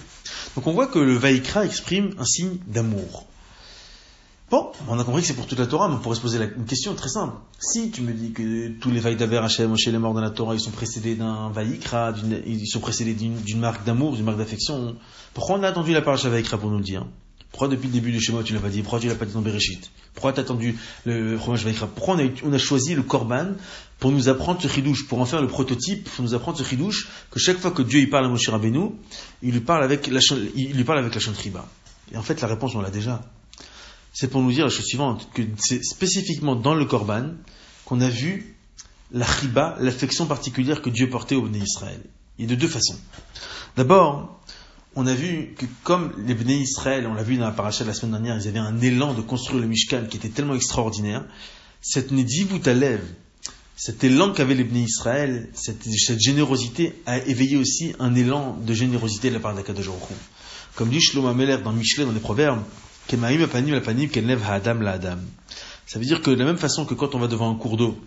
Donc 0.54 0.66
on 0.66 0.72
voit 0.72 0.86
que 0.86 0.98
le 0.98 1.14
Vaikra 1.14 1.64
exprime 1.64 2.14
un 2.18 2.24
signe 2.24 2.58
d'amour. 2.66 3.26
Bon, 4.50 4.70
on 4.86 4.98
a 4.98 5.04
compris 5.04 5.22
que 5.22 5.28
c'est 5.28 5.34
pour 5.34 5.46
toute 5.46 5.58
la 5.58 5.66
Torah, 5.66 5.88
mais 5.88 5.94
on 5.94 5.98
pourrait 5.98 6.16
se 6.16 6.20
poser 6.20 6.38
une 6.38 6.66
question 6.66 6.94
très 6.94 7.08
simple. 7.08 7.36
Si 7.58 7.90
tu 7.90 8.02
me 8.02 8.12
dis 8.12 8.32
que 8.32 8.68
tous 8.80 8.90
les 8.90 9.00
Vaïdaber, 9.00 9.38
Hachem, 9.38 9.70
Moshe, 9.70 9.86
les 9.86 9.96
morts 9.96 10.12
dans 10.12 10.20
la 10.20 10.28
Torah, 10.28 10.54
ils 10.54 10.60
sont 10.60 10.70
précédés 10.70 11.14
d'un 11.14 11.48
Vaikra, 11.48 12.12
ils 12.46 12.66
sont 12.66 12.80
précédés 12.80 13.14
d'une 13.14 13.60
marque 13.60 13.82
d'amour, 13.84 14.14
d'une 14.14 14.26
marque 14.26 14.36
d'affection, 14.36 14.94
pourquoi 15.32 15.56
on 15.56 15.62
a 15.62 15.68
attendu 15.68 15.94
la 15.94 16.02
paracha 16.02 16.28
Vaikra 16.28 16.58
pour 16.58 16.70
nous 16.70 16.76
le 16.76 16.84
dire? 16.84 17.06
Pourquoi 17.52 17.68
depuis 17.68 17.86
le 17.86 17.92
début 17.92 18.12
de 18.12 18.18
Shema 18.18 18.42
tu 18.42 18.54
l'as 18.54 18.60
pas 18.60 18.70
dit 18.70 18.82
Pourquoi 18.82 18.98
tu 18.98 19.08
l'as 19.08 19.14
pas 19.14 19.26
dit 19.26 19.34
dans 19.34 19.42
Bereshit? 19.42 19.90
Pourquoi 20.14 20.32
t'as 20.32 20.42
attendu 20.42 20.76
le 21.04 21.38
fromage 21.38 21.64
Vaikra 21.64 21.86
Pourquoi 21.86 22.16
on 22.44 22.52
a, 22.52 22.58
choisi 22.58 22.94
le 22.94 23.02
Korban 23.02 23.52
pour 23.98 24.10
nous 24.10 24.28
apprendre 24.28 24.60
ce 24.60 24.68
chidouche, 24.68 25.06
pour 25.06 25.20
en 25.20 25.26
faire 25.26 25.40
le 25.40 25.46
prototype, 25.46 26.10
pour 26.10 26.24
nous 26.24 26.34
apprendre 26.34 26.58
ce 26.58 26.64
chidouche, 26.64 27.08
que 27.30 27.38
chaque 27.38 27.58
fois 27.58 27.70
que 27.70 27.82
Dieu 27.82 28.00
il 28.00 28.10
parle 28.10 28.26
à 28.26 28.28
Moshe 28.28 28.48
Rabbeinu, 28.48 28.90
il 29.42 29.52
lui 29.52 29.60
parle 29.60 29.84
avec 29.84 30.08
la, 30.08 30.20
il 30.56 30.76
lui 30.76 30.84
parle 30.84 30.98
avec 30.98 31.14
la 31.14 31.20
chantriba. 31.20 31.68
Et 32.12 32.16
en 32.16 32.22
fait, 32.22 32.40
la 32.40 32.48
réponse, 32.48 32.74
on 32.74 32.80
l'a 32.80 32.90
déjà 32.90 33.22
c'est 34.12 34.28
pour 34.28 34.42
nous 34.42 34.52
dire 34.52 34.64
la 34.64 34.70
chose 34.70 34.84
suivante, 34.84 35.28
que 35.32 35.42
c'est 35.58 35.82
spécifiquement 35.82 36.54
dans 36.54 36.74
le 36.74 36.84
Corban 36.84 37.30
qu'on 37.84 38.00
a 38.00 38.08
vu 38.08 38.56
la 39.10 39.26
chiba, 39.26 39.76
l'affection 39.80 40.26
particulière 40.26 40.82
que 40.82 40.90
Dieu 40.90 41.08
portait 41.08 41.34
au 41.34 41.42
Béné 41.42 41.58
Israël. 41.58 42.00
Et 42.38 42.46
de 42.46 42.54
deux 42.54 42.68
façons. 42.68 42.98
D'abord, 43.76 44.40
on 44.94 45.06
a 45.06 45.14
vu 45.14 45.54
que 45.56 45.66
comme 45.84 46.12
les 46.26 46.34
Béné 46.34 46.56
Israël, 46.56 47.06
on 47.06 47.14
l'a 47.14 47.22
vu 47.22 47.36
dans 47.36 47.46
la 47.46 47.52
paracha 47.52 47.84
de 47.84 47.88
la 47.88 47.94
semaine 47.94 48.12
dernière, 48.12 48.36
ils 48.36 48.48
avaient 48.48 48.58
un 48.58 48.80
élan 48.80 49.14
de 49.14 49.22
construire 49.22 49.60
le 49.60 49.66
Mishkan 49.66 50.04
qui 50.08 50.16
était 50.16 50.28
tellement 50.28 50.54
extraordinaire, 50.54 51.24
cette 51.80 52.10
Nedivutalev, 52.12 53.00
cet 53.76 54.04
élan 54.04 54.32
qu'avaient 54.32 54.54
les 54.54 54.64
Béné 54.64 54.82
Israël, 54.82 55.48
cette, 55.54 55.86
générosité 56.20 56.94
a 57.06 57.18
éveillé 57.18 57.56
aussi 57.56 57.94
un 57.98 58.14
élan 58.14 58.56
de 58.56 58.74
générosité 58.74 59.30
de 59.30 59.34
la 59.34 59.40
part 59.40 59.54
d'Akadosh 59.54 59.88
Comme 60.74 60.90
dit 60.90 61.00
Shlomo 61.00 61.28
Ameler 61.28 61.58
dans 61.58 61.72
Michelet, 61.72 62.04
dans 62.04 62.12
les 62.12 62.20
Proverbes, 62.20 62.62
ça 63.08 63.16
veut 65.98 66.04
dire 66.04 66.22
que 66.22 66.30
de 66.30 66.36
la 66.36 66.44
même 66.44 66.58
façon 66.58 66.84
que 66.84 66.94
quand 66.94 67.14
on 67.14 67.18
va 67.18 67.26
devant 67.26 67.50
un 67.50 67.56
cours 67.56 67.76
d'eau, 67.76 67.98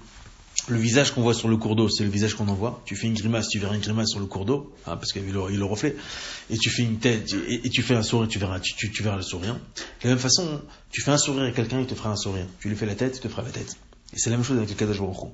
le 0.67 0.80
visage 0.80 1.12
qu'on 1.12 1.21
voit 1.21 1.34
sur 1.34 1.47
le 1.47 1.58
cours 1.58 1.75
d'eau, 1.75 1.89
c'est 1.89 2.04
le 2.04 2.10
visage 2.10 2.34
qu'on 2.34 2.47
envoie. 2.47 2.82
Tu 2.86 2.95
fais 2.95 3.08
une 3.08 3.13
grimace, 3.13 3.49
tu 3.49 3.60
verras 3.60 3.75
une 3.75 3.82
grimace 3.82 4.10
sur 4.10 4.19
le 4.19 4.25
cours 4.25 4.45
d'eau, 4.45 4.73
hein, 4.88 4.97
parce 4.97 5.12
qu'il 5.12 5.23
y 5.25 5.30
a 5.30 5.32
le, 5.32 5.56
le, 5.56 5.65
reflet. 5.65 5.95
Et 6.49 6.58
tu 6.58 6.69
fais 6.69 6.84
une 6.84 6.97
tête, 6.97 7.36
et, 7.47 7.69
tu 7.69 7.84
fais 7.84 7.95
un 7.95 8.04
sourire, 8.04 8.28
tu 8.28 8.39
verras, 8.39 8.60
tu, 8.60 9.04
verras 9.04 9.17
le 9.17 9.21
sourire. 9.21 9.56
De 9.56 9.60
la 10.04 10.10
même 10.12 10.19
façon, 10.19 10.62
tu 10.91 11.01
fais 11.01 11.12
un 11.12 11.17
sourire 11.17 11.43
à 11.43 11.51
quelqu'un, 11.51 11.80
il 11.80 11.86
te 11.86 11.95
fera 11.95 12.10
un 12.10 12.15
sourire. 12.15 12.47
Tu 12.60 12.69
lui 12.69 12.75
fais 12.75 12.86
la 12.86 12.95
tête, 12.95 13.17
il 13.17 13.21
te 13.21 13.28
fera 13.28 13.43
la 13.43 13.51
tête. 13.51 13.78
Et 14.13 14.17
c'est 14.17 14.30
la 14.30 14.38
même 14.38 14.45
chose 14.45 14.58
avec 14.58 14.69
le 14.69 14.75
Kadosh 14.75 14.99
Baruch 14.99 15.32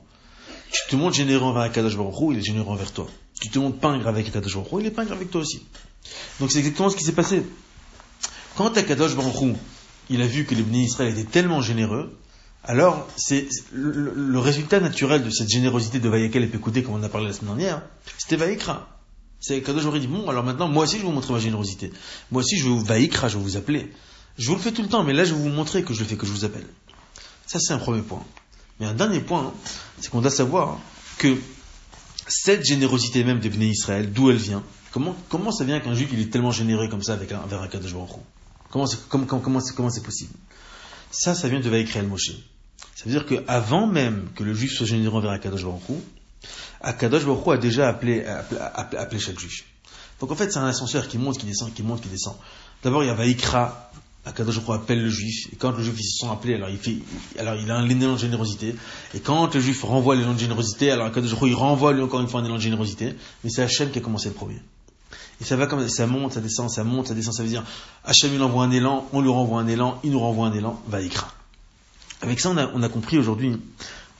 Tu 0.72 0.82
te 0.90 0.96
montres 0.96 1.16
généreux 1.16 1.46
envers 1.46 1.64
un 1.64 1.70
Kadosh 1.70 1.96
Baruch 1.96 2.16
il 2.32 2.38
est 2.38 2.44
généreux 2.44 2.72
envers 2.72 2.92
toi. 2.92 3.08
Tu 3.40 3.50
te 3.50 3.60
montres 3.60 3.80
pingre 3.80 4.08
avec 4.08 4.28
un 4.28 4.32
Kadosh 4.32 4.56
Baruch 4.56 4.70
il 4.80 4.86
est 4.88 4.92
pingre 4.92 5.14
avec 5.14 5.32
toi 5.32 5.42
aussi. 5.42 5.62
Donc 6.40 6.52
c'est 6.52 6.60
exactement 6.60 6.90
ce 6.90 6.98
qui 6.98 7.04
s'est 7.04 7.14
passé. 7.14 7.44
Quand 8.56 8.76
Akadosh 8.78 9.16
Baruch 9.16 9.56
il 10.10 10.22
a 10.22 10.28
vu 10.28 10.46
que 10.46 10.56
les 10.56 10.64
bénis 10.64 10.86
Israël 10.86 11.18
étaient 11.18 11.30
tellement 11.30 11.62
généreux, 11.62 12.18
alors 12.64 13.08
c'est 13.16 13.48
le, 13.74 14.38
résultat 14.38 14.80
naturel 14.80 15.24
de 15.24 15.30
cette 15.30 15.50
générosité 15.50 16.00
de 16.00 16.08
Vayakel 16.08 16.44
et 16.44 16.48
Pekoudé, 16.48 16.84
comme 16.84 16.96
on 16.96 17.04
a 17.04 17.10
parlé 17.10 17.28
la 17.28 17.34
semaine 17.34 17.58
dernière, 17.58 17.82
c'était 18.18 18.36
Vayikra. 18.36 18.88
C'est 19.40 19.62
Kadosh 19.62 19.86
Baruch 19.86 20.02
dit, 20.02 20.08
bon, 20.08 20.30
alors 20.30 20.44
maintenant, 20.44 20.68
moi 20.68 20.84
aussi 20.84 20.98
je 20.98 21.02
vais 21.02 21.08
vous 21.08 21.14
montrer 21.14 21.34
ma 21.34 21.40
générosité. 21.40 21.92
Moi 22.30 22.42
aussi 22.42 22.58
je 22.58 22.64
vais 22.64 22.70
vous 22.70 22.84
Vayikra, 22.84 23.28
je 23.30 23.38
vais 23.38 23.44
vous 23.44 23.58
appeler. 23.58 23.92
Je 24.38 24.48
vous 24.48 24.56
le 24.56 24.62
fais 24.62 24.72
tout 24.72 24.84
le 24.84 24.88
temps, 24.88 25.04
mais 25.04 25.14
là 25.14 25.26
je 25.26 25.34
vais 25.34 25.42
vous 25.42 25.50
montrer 25.50 25.84
que 25.84 25.94
je 25.94 26.00
le 26.02 26.06
fais, 26.06 26.16
que 26.16 26.28
je 26.28 26.32
vous 26.32 26.46
appelle. 26.46 26.68
Ça 27.48 27.60
c'est 27.60 27.74
un 27.74 27.80
premier 27.80 28.04
point. 28.04 28.24
Mais 28.80 28.86
un 28.86 28.94
dernier 28.94 29.22
point, 29.22 29.54
c'est 30.00 30.12
qu'on 30.12 30.22
doit 30.22 30.32
savoir 30.32 30.80
que 31.18 31.38
cette 32.28 32.64
générosité 32.64 33.24
même 33.24 33.40
des 33.40 33.50
Israël, 33.66 34.12
d'où 34.12 34.30
elle 34.30 34.38
vient, 34.38 34.64
comment, 34.92 35.16
comment 35.30 35.52
ça 35.52 35.64
vient 35.64 35.80
qu'un 35.80 35.96
juif 35.96 36.10
il 36.14 36.20
est 36.20 36.32
tellement 36.32 36.52
généreux 36.52 36.88
comme 36.90 37.04
ça 37.04 37.14
avec 37.14 37.32
un, 37.32 37.40
envers 37.40 37.62
un 37.62 37.68
Kadosh 37.68 37.94
Comment 38.70 38.86
c'est 38.86 39.00
comment, 39.10 39.26
comment, 39.26 39.60
possible? 39.60 40.34
Ça, 41.12 41.36
ça 41.36 41.50
vient 41.50 41.60
de 41.60 41.70
Vaikrel 41.70 42.08
Moshe. 42.08 42.32
Ça 43.02 43.10
veut 43.10 43.18
dire 43.20 43.26
qu'avant 43.26 43.88
même 43.88 44.28
que 44.36 44.44
le 44.44 44.54
juif 44.54 44.74
soit 44.74 44.86
généreux 44.86 45.18
envers 45.18 45.32
Akadosh 45.32 45.64
Baruch 45.64 45.82
Akadosh 46.82 47.26
Baruch 47.26 47.48
a 47.48 47.58
déjà 47.58 47.90
appelé, 47.90 48.24
appelé, 48.28 49.20
chaque 49.20 49.40
juif. 49.40 49.66
Donc 50.20 50.30
en 50.30 50.36
fait, 50.36 50.52
c'est 50.52 50.60
un 50.60 50.68
ascenseur 50.68 51.08
qui 51.08 51.18
monte, 51.18 51.40
qui 51.40 51.48
descend, 51.48 51.74
qui 51.74 51.82
monte, 51.82 52.02
qui 52.02 52.10
descend. 52.10 52.36
D'abord, 52.84 53.04
il 53.04 53.08
y 53.08 53.10
a 53.10 53.16
Vaikra, 53.16 53.90
Akadosh 54.24 54.60
Baruch 54.60 54.84
appelle 54.84 55.02
le 55.02 55.10
juif, 55.10 55.48
et 55.52 55.56
quand 55.56 55.72
le 55.72 55.82
juif 55.82 55.96
se 55.96 56.20
sent 56.20 56.32
appelé, 56.32 56.54
alors 56.54 56.70
il 56.70 56.78
fait, 56.78 56.98
alors 57.40 57.56
il 57.56 57.72
a 57.72 57.76
un 57.76 57.90
élan 57.90 58.14
de 58.14 58.20
générosité, 58.20 58.76
et 59.16 59.20
quand 59.20 59.52
le 59.52 59.60
juif 59.60 59.84
renvoie 59.84 60.16
l'élan 60.16 60.36
de 60.36 60.40
générosité, 60.40 60.92
alors 60.92 61.08
Akadosh 61.08 61.32
Baruch 61.32 61.50
il 61.50 61.56
renvoie 61.56 61.94
lui 61.94 62.04
encore 62.04 62.22
une 62.22 62.28
fois 62.28 62.42
un 62.42 62.46
élan 62.46 62.58
de 62.58 62.62
générosité, 62.62 63.16
mais 63.44 63.50
c'est 63.50 63.64
Hachem 63.64 63.90
qui 63.90 63.98
a 63.98 64.02
commencé 64.02 64.30
le 64.30 64.36
premier. 64.36 64.62
Et 65.40 65.44
ça 65.44 65.56
va 65.56 65.66
comme 65.66 65.90
ça 65.90 66.06
monte, 66.06 66.34
ça 66.34 66.40
descend, 66.40 66.70
ça 66.70 66.84
monte, 66.84 67.08
ça 67.08 67.16
descend. 67.16 67.34
Ça 67.34 67.42
veut 67.42 67.50
dire 67.50 67.64
Hachem 68.06 68.32
il 68.32 68.44
envoie 68.44 68.64
un 68.64 68.70
élan, 68.70 69.08
on 69.12 69.22
lui 69.22 69.32
renvoie 69.32 69.60
un 69.60 69.68
élan, 69.68 70.00
il 70.04 70.12
nous 70.12 70.20
renvoie 70.20 70.46
un 70.46 70.54
élan, 70.54 70.80
va 70.88 71.02
écra. 71.02 71.34
Avec 72.22 72.40
ça, 72.40 72.50
on 72.50 72.58
a, 72.58 72.70
on 72.74 72.84
a 72.84 72.90
compris 72.90 73.18
aujourd'hui 73.18 73.58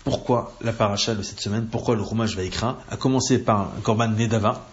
pourquoi 0.04 0.56
la 0.62 0.74
paracha 0.74 1.14
de 1.14 1.22
cette 1.22 1.40
semaine, 1.40 1.68
pourquoi 1.68 1.96
le 1.96 2.02
roumage 2.02 2.36
va 2.36 2.44
écra, 2.44 2.80
a 2.90 2.98
commencé 2.98 3.38
par 3.38 3.74
un 3.78 3.82
korban 3.82 4.08
nedava, 4.08 4.66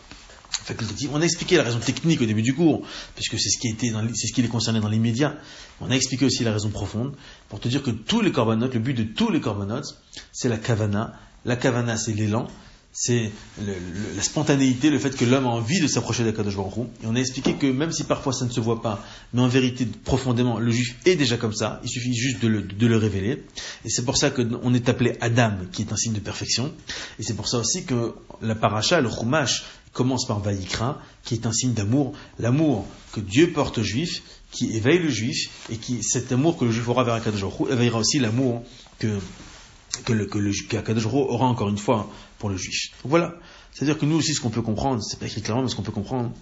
On 1.13 1.21
a 1.21 1.25
expliqué 1.25 1.57
la 1.57 1.63
raison 1.63 1.79
technique 1.79 2.21
au 2.23 2.27
début 2.27 2.43
du 2.43 2.55
cours, 2.55 2.83
puisque 3.15 3.39
c'est 3.39 3.51
ce 3.51 3.59
qui 3.59 3.69
était 3.69 3.93
c'est 4.15 4.27
ce 4.29 4.33
qui 4.33 4.43
les 4.43 4.49
concernait 4.49 4.81
dans 4.81 4.89
l'immédiat. 4.89 5.37
On 5.81 5.91
a 5.91 5.95
expliqué 5.95 6.25
aussi 6.25 6.45
la 6.45 6.53
raison 6.53 6.71
profonde, 6.71 7.15
pour 7.49 7.61
te 7.61 7.69
dire 7.69 7.83
que 7.83 7.91
tous 7.91 8.21
les 8.23 8.33
corbanotes, 8.33 8.75
le 8.75 8.81
but 8.81 8.95
de 8.95 9.03
tous 9.05 9.31
les 9.31 9.41
corbanotes, 9.41 9.99
c'est 10.33 10.49
la 10.49 10.57
kavana. 10.57 11.13
La 11.45 11.57
kavana, 11.57 11.97
c'est 11.97 12.13
l'élan 12.13 12.49
c'est 13.01 13.31
la 13.61 14.23
spontanéité, 14.23 14.91
le 14.91 14.99
fait 14.99 15.17
que 15.17 15.25
l'homme 15.25 15.47
a 15.47 15.51
envie 15.51 15.81
de 15.81 15.87
s'approcher 15.87 16.25
d'Akadosh 16.25 16.57
Et 16.57 17.07
on 17.07 17.15
a 17.15 17.21
expliqué 17.21 17.55
que 17.55 17.69
même 17.69 17.93
si 17.93 18.03
parfois 18.03 18.33
ça 18.33 18.45
ne 18.45 18.51
se 18.51 18.59
voit 18.59 18.83
pas, 18.83 19.05
mais 19.33 19.41
en 19.41 19.47
vérité, 19.47 19.87
profondément, 19.87 20.59
le 20.59 20.73
juif 20.73 20.97
est 21.07 21.15
déjà 21.15 21.37
comme 21.37 21.53
ça, 21.53 21.81
il 21.85 21.89
suffit 21.89 22.13
juste 22.13 22.41
de 22.41 22.49
le, 22.49 22.97
révéler. 22.97 23.45
Et 23.85 23.89
c'est 23.89 24.05
pour 24.05 24.17
ça 24.17 24.31
qu'on 24.31 24.75
est 24.75 24.89
appelé 24.89 25.17
Adam, 25.21 25.53
qui 25.71 25.83
est 25.83 25.93
un 25.93 25.97
signe 25.97 26.13
de 26.13 26.19
perfection. 26.19 26.73
Et 27.21 27.23
c'est 27.23 27.35
pour 27.35 27.47
ça 27.47 27.59
aussi 27.59 27.85
que 27.85 28.15
la 28.43 28.57
paracha, 28.57 29.01
le 29.01 29.09
chumash, 29.09 29.63
commence 29.93 30.27
par 30.27 30.41
Vaïkra, 30.41 31.01
qui 31.23 31.35
est 31.35 31.47
un 31.47 31.53
signe 31.53 31.75
d'amour, 31.75 32.15
l'amour 32.41 32.85
que 33.13 33.21
Dieu 33.21 33.53
porte 33.53 33.79
au 33.79 33.85
juif, 33.85 34.23
qui 34.51 34.77
éveille 34.77 34.99
le 34.99 35.09
juif, 35.09 35.51
et 35.71 35.77
qui, 35.77 36.03
cet 36.03 36.33
amour 36.33 36.59
que 36.59 36.65
le 36.65 36.73
juif 36.73 36.89
aura 36.89 37.05
vers 37.05 37.15
Akadosh 37.15 37.45
éveillera 37.71 38.01
aussi 38.01 38.19
l'amour 38.19 38.65
que 38.99 39.21
que 40.05 40.13
le, 40.13 40.27
que 40.27 40.39
le 40.39 41.07
aura 41.07 41.47
encore 41.47 41.69
une 41.69 41.79
fois 41.79 42.09
pour 42.39 42.49
le 42.49 42.57
juif. 42.57 42.91
Donc 43.03 43.11
voilà. 43.11 43.35
C'est-à-dire 43.73 43.99
que 43.99 44.07
nous 44.07 44.17
aussi, 44.17 44.35
ce 44.35 44.41
qu'on 44.41 44.51
peut 44.51 44.63
comprendre, 44.63 45.03
c'est 45.03 45.19
pas 45.19 45.27
écrit 45.27 45.43
clairement, 45.43 45.63
mais 45.63 45.69
ce 45.69 45.77
qu'on 45.77 45.83
peut 45.83 45.93
comprendre, 45.93 46.33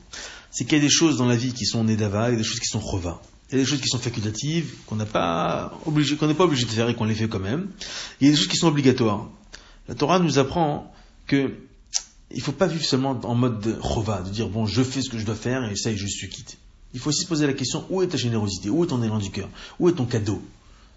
c'est 0.51 0.65
qu'il 0.65 0.79
y 0.79 0.81
a 0.81 0.85
des 0.85 0.91
choses 0.91 1.19
dans 1.19 1.27
la 1.27 1.37
vie 1.37 1.53
qui 1.53 1.67
sont 1.67 1.85
nedava 1.85 2.31
et 2.31 2.37
des 2.37 2.45
choses 2.45 2.61
qui 2.61 2.69
sont 2.69 2.81
rova. 2.81 3.21
Il 3.51 3.59
y 3.59 3.61
a 3.61 3.65
des 3.65 3.69
choses 3.69 3.81
qui 3.81 3.89
sont 3.89 3.99
facultatives, 3.99 4.75
qu'on 4.87 4.97
n'a 4.97 5.07
pas 5.07 5.79
obligé, 5.87 6.17
qu'on 6.17 6.27
n'est 6.27 6.35
pas 6.35 6.45
obligé 6.45 6.65
de 6.65 6.71
faire 6.71 6.89
et 6.89 6.95
qu'on 6.95 7.05
les 7.05 7.15
fait 7.15 7.29
quand 7.29 7.41
même. 7.41 7.69
Il 8.21 8.27
y 8.27 8.29
a 8.29 8.33
des 8.33 8.39
choses 8.39 8.49
qui 8.49 8.57
sont 8.57 8.69
obligatoires. 8.69 9.29
La 9.89 9.95
Torah 9.95 10.19
nous 10.19 10.39
apprend 10.39 10.93
que 11.27 11.55
il 12.33 12.41
faut 12.41 12.53
pas 12.53 12.67
vivre 12.67 12.85
seulement 12.85 13.21
en 13.23 13.35
mode 13.35 13.61
de 13.61 13.77
rova, 13.79 14.23
de 14.23 14.31
dire 14.31 14.49
bon, 14.49 14.67
je 14.67 14.83
fais 14.83 15.01
ce 15.01 15.11
que 15.11 15.19
je 15.19 15.25
dois 15.25 15.37
faire 15.37 15.63
et 15.71 15.77
ça, 15.77 15.91
et 15.91 15.97
je 15.97 16.07
suis 16.07 16.29
quitte. 16.29 16.59
Il 16.93 17.01
faut 17.01 17.11
aussi 17.11 17.23
se 17.23 17.29
poser 17.29 17.47
la 17.47 17.53
question 17.53 17.85
où 17.91 18.03
est 18.03 18.09
ta 18.09 18.17
générosité, 18.17 18.69
où 18.69 18.83
est 18.83 18.89
ton 18.89 19.03
élan 19.03 19.19
du 19.19 19.31
cœur, 19.31 19.49
où 19.79 19.89
est 19.89 19.93
ton 19.93 20.07
cadeau, 20.07 20.43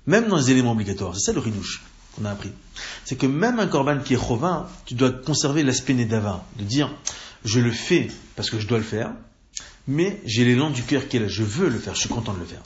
même 0.07 0.27
dans 0.27 0.37
les 0.37 0.49
éléments 0.49 0.71
obligatoires. 0.71 1.13
C'est 1.15 1.25
ça 1.25 1.33
le 1.33 1.39
rinouche 1.39 1.83
a 2.25 2.31
appris. 2.31 2.51
C'est 3.05 3.15
que 3.15 3.25
même 3.25 3.59
un 3.59 3.67
korban 3.67 3.99
qui 3.99 4.13
est 4.13 4.19
chovin, 4.19 4.67
tu 4.85 4.93
dois 4.93 5.11
conserver 5.11 5.63
l'aspect 5.63 5.93
nedava, 5.93 6.45
de 6.57 6.63
dire 6.63 6.93
je 7.45 7.59
le 7.59 7.71
fais 7.71 8.09
parce 8.35 8.49
que 8.49 8.59
je 8.59 8.67
dois 8.67 8.77
le 8.77 8.83
faire, 8.83 9.11
mais 9.87 10.21
j'ai 10.25 10.45
l'élan 10.45 10.69
du 10.69 10.83
cœur 10.83 11.07
qui 11.07 11.17
est 11.17 11.19
là, 11.19 11.27
je 11.27 11.43
veux 11.43 11.69
le 11.69 11.79
faire, 11.79 11.95
je 11.95 12.01
suis 12.01 12.09
content 12.09 12.33
de 12.33 12.39
le 12.39 12.45
faire. 12.45 12.61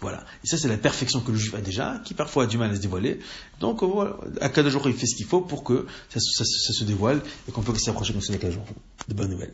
Voilà. 0.00 0.24
Et 0.42 0.46
ça, 0.46 0.56
c'est 0.56 0.68
la 0.68 0.78
perfection 0.78 1.20
que 1.20 1.30
le 1.30 1.36
juif 1.36 1.54
a 1.54 1.60
déjà, 1.60 2.00
qui 2.04 2.14
parfois 2.14 2.44
a 2.44 2.46
du 2.46 2.56
mal 2.56 2.70
à 2.70 2.74
se 2.74 2.80
dévoiler. 2.80 3.18
Donc, 3.60 3.82
voilà, 3.82 4.16
à 4.40 4.68
jour 4.68 4.88
il 4.88 4.94
fait 4.94 5.06
ce 5.06 5.14
qu'il 5.14 5.26
faut 5.26 5.42
pour 5.42 5.62
que 5.62 5.86
ça, 6.08 6.20
se 6.20 6.84
dévoile 6.84 7.20
et 7.48 7.52
qu'on 7.52 7.62
peut 7.62 7.76
s'approcher 7.76 8.12
comme 8.12 8.22
ça 8.22 8.32
de 8.32 9.14
bonnes 9.14 9.30
nouvelles. 9.30 9.52